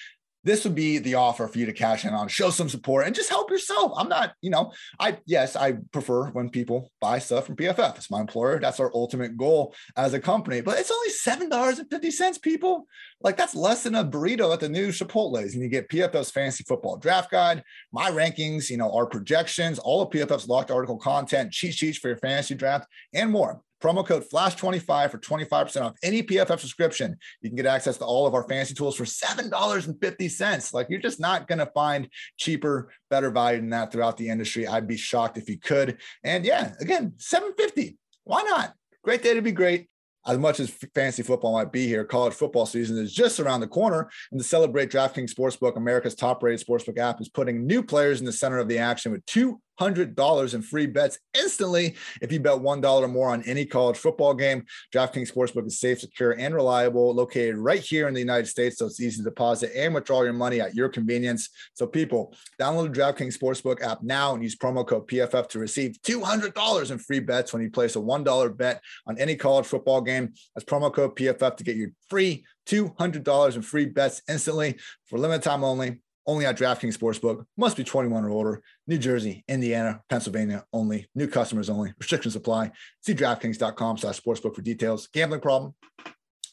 this 0.44 0.64
would 0.64 0.74
be 0.74 0.98
the 0.98 1.14
offer 1.14 1.46
for 1.46 1.59
you 1.59 1.66
to 1.66 1.72
cash 1.72 2.05
in 2.05 2.14
on, 2.14 2.29
show 2.29 2.50
some 2.50 2.68
support, 2.68 3.07
and 3.07 3.14
just 3.14 3.29
help 3.29 3.50
yourself. 3.50 3.92
I'm 3.96 4.09
not, 4.09 4.35
you 4.40 4.50
know, 4.50 4.72
I 4.98 5.18
yes, 5.26 5.57
I 5.57 5.74
prefer 5.92 6.31
when 6.31 6.50
people 6.50 6.90
buy 7.00 7.18
stuff 7.18 7.46
from 7.46 7.57
PFF. 7.57 7.96
It's 7.96 8.11
my 8.11 8.20
employer. 8.20 8.59
That's 8.59 8.81
our 8.81 8.90
ultimate 8.94 9.37
goal 9.37 9.74
as 9.96 10.14
a 10.14 10.20
company. 10.20 10.61
But 10.61 10.79
it's 10.79 10.90
only 10.90 11.11
seven 11.11 11.48
dollars 11.48 11.79
and 11.79 11.90
fifty 11.90 12.11
cents, 12.11 12.38
people. 12.38 12.87
Like 13.22 13.37
that's 13.37 13.54
less 13.54 13.83
than 13.83 13.94
a 13.94 14.04
burrito 14.04 14.52
at 14.52 14.61
the 14.61 14.68
new 14.68 14.88
Chipotle's, 14.88 15.54
and 15.54 15.62
you 15.62 15.68
get 15.68 15.88
PFF's 15.90 16.30
fantasy 16.30 16.64
football 16.66 16.96
draft 16.96 17.30
guide, 17.30 17.62
my 17.92 18.11
rankings, 18.11 18.70
you 18.70 18.78
know, 18.78 18.92
our 18.92 19.06
projections, 19.06 19.78
all 19.78 20.00
of 20.00 20.11
PFF's 20.11 20.48
locked 20.48 20.70
article 20.70 20.96
content, 20.96 21.52
cheat 21.52 21.74
sheets 21.74 21.98
for 21.98 22.09
your 22.09 22.16
fantasy 22.16 22.54
draft, 22.54 22.87
and 23.12 23.30
more. 23.30 23.61
Promo 23.83 24.06
code 24.06 24.24
FLASH25 24.30 25.11
for 25.11 25.18
25% 25.18 25.83
off 25.83 25.94
any 26.02 26.22
PFF 26.22 26.61
subscription. 26.61 27.16
You 27.40 27.48
can 27.48 27.56
get 27.56 27.66
access 27.66 27.96
to 27.98 28.04
all 28.04 28.26
of 28.26 28.35
our 28.35 28.46
fancy 28.46 28.74
tools 28.74 28.96
for 28.96 29.04
$7.50. 29.04 30.74
Like 30.74 30.88
you're 30.90 31.00
just 31.00 31.18
not 31.18 31.48
going 31.48 31.61
to 31.61 31.70
find 31.74 32.09
cheaper, 32.37 32.92
better 33.09 33.30
value 33.30 33.61
than 33.61 33.70
that 33.70 33.90
throughout 33.90 34.18
the 34.18 34.28
industry. 34.28 34.66
I'd 34.66 34.87
be 34.87 34.98
shocked 34.98 35.38
if 35.38 35.48
you 35.48 35.59
could. 35.59 35.98
And 36.24 36.44
yeah, 36.44 36.74
again, 36.80 37.14
750. 37.16 37.96
Why 38.24 38.42
not? 38.42 38.74
Great 39.02 39.22
day 39.22 39.33
to 39.33 39.42
be 39.42 39.52
great. 39.52 39.89
As 40.26 40.38
much 40.38 40.61
as 40.61 40.70
fantasy 40.94 41.22
football 41.22 41.52
might 41.52 41.72
be 41.72 41.87
here, 41.87 42.04
college 42.04 42.35
football 42.35 42.66
season 42.66 42.98
is 42.98 43.12
just 43.12 43.40
around 43.40 43.61
the 43.61 43.66
corner. 43.66 44.11
And 44.30 44.40
to 44.40 44.44
celebrate 44.46 44.90
DraftKings 44.90 45.33
Sportsbook, 45.33 45.76
America's 45.76 46.14
top 46.14 46.42
rated 46.42 46.66
sportsbook 46.66 46.98
app, 46.98 47.20
is 47.20 47.28
putting 47.28 47.66
new 47.66 47.83
players 47.83 48.20
in 48.20 48.26
the 48.26 48.33
center 48.33 48.59
of 48.59 48.68
the 48.68 48.78
action 48.78 49.12
with 49.12 49.24
two 49.24 49.61
$200 49.80 50.54
in 50.54 50.62
free 50.62 50.86
bets 50.86 51.18
instantly 51.34 51.96
if 52.20 52.30
you 52.30 52.40
bet 52.40 52.58
$1 52.58 52.84
or 52.84 53.08
more 53.08 53.30
on 53.30 53.42
any 53.44 53.64
college 53.64 53.96
football 53.96 54.34
game. 54.34 54.64
DraftKings 54.94 55.32
Sportsbook 55.32 55.66
is 55.66 55.80
safe, 55.80 56.00
secure, 56.00 56.32
and 56.32 56.54
reliable, 56.54 57.14
located 57.14 57.56
right 57.56 57.80
here 57.80 58.08
in 58.08 58.14
the 58.14 58.20
United 58.20 58.46
States, 58.46 58.78
so 58.78 58.86
it's 58.86 59.00
easy 59.00 59.18
to 59.18 59.22
deposit 59.22 59.72
and 59.74 59.94
withdraw 59.94 60.22
your 60.22 60.32
money 60.32 60.60
at 60.60 60.74
your 60.74 60.88
convenience. 60.88 61.48
So, 61.74 61.86
people, 61.86 62.34
download 62.60 62.92
the 62.92 63.00
DraftKings 63.00 63.38
Sportsbook 63.38 63.82
app 63.82 64.02
now 64.02 64.34
and 64.34 64.42
use 64.42 64.56
promo 64.56 64.86
code 64.86 65.08
PFF 65.08 65.48
to 65.50 65.58
receive 65.58 65.98
$200 66.02 66.90
in 66.90 66.98
free 66.98 67.20
bets 67.20 67.52
when 67.52 67.62
you 67.62 67.70
place 67.70 67.96
a 67.96 68.00
$1 68.00 68.56
bet 68.56 68.82
on 69.06 69.18
any 69.18 69.36
college 69.36 69.66
football 69.66 70.00
game. 70.00 70.32
That's 70.54 70.64
promo 70.64 70.92
code 70.92 71.16
PFF 71.16 71.56
to 71.56 71.64
get 71.64 71.76
your 71.76 71.90
free 72.08 72.44
$200 72.66 73.56
in 73.56 73.62
free 73.62 73.86
bets 73.86 74.22
instantly 74.28 74.78
for 75.06 75.18
limited 75.18 75.42
time 75.42 75.64
only. 75.64 76.00
Only 76.26 76.46
at 76.46 76.59
DraftKings 76.59 76.96
Sportsbook. 76.96 77.44
Must 77.56 77.76
be 77.76 77.85
21 77.85 78.24
or 78.24 78.30
older. 78.30 78.62
New 78.87 78.98
Jersey, 78.98 79.44
Indiana, 79.48 80.00
Pennsylvania 80.09 80.64
only. 80.72 81.09
New 81.14 81.26
customers 81.26 81.70
only. 81.70 81.92
Restrictions 81.98 82.37
apply. 82.37 82.72
See 83.00 83.14
DraftKings.com 83.14 83.98
slash 83.98 84.20
sportsbook 84.20 84.54
for 84.54 84.62
details. 84.62 85.09
Gambling 85.12 85.40
problem? 85.40 85.74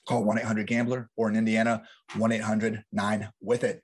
Call 0.07 0.23
1-800-GAMBLER 0.25 1.09
or 1.17 1.29
in 1.29 1.35
Indiana, 1.35 1.83
1-800-9-WITH-IT. 2.13 3.81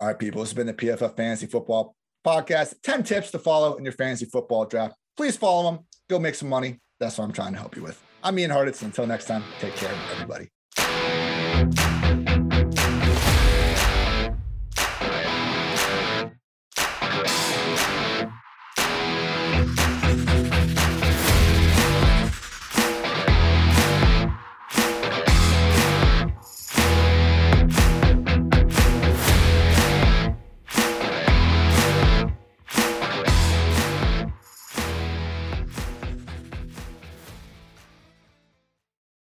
All 0.00 0.08
right, 0.08 0.18
people. 0.18 0.40
This 0.42 0.50
has 0.50 0.56
been 0.56 0.66
the 0.66 0.74
PFF 0.74 1.16
Fantasy 1.16 1.46
Football 1.46 1.94
Podcast. 2.26 2.74
10 2.82 3.02
tips 3.02 3.30
to 3.30 3.38
follow 3.38 3.76
in 3.76 3.84
your 3.84 3.92
fantasy 3.92 4.24
football 4.26 4.64
draft. 4.64 4.94
Please 5.16 5.36
follow 5.36 5.70
them. 5.70 5.86
Go 6.08 6.18
make 6.18 6.34
some 6.34 6.48
money. 6.48 6.80
That's 7.00 7.18
what 7.18 7.24
I'm 7.24 7.32
trying 7.32 7.52
to 7.52 7.58
help 7.58 7.76
you 7.76 7.82
with. 7.82 8.02
I'm 8.22 8.38
Ian 8.38 8.50
Hartitz. 8.50 8.82
Until 8.82 9.06
next 9.06 9.26
time, 9.26 9.44
take 9.60 9.74
care, 9.74 9.94
everybody. 10.12 10.55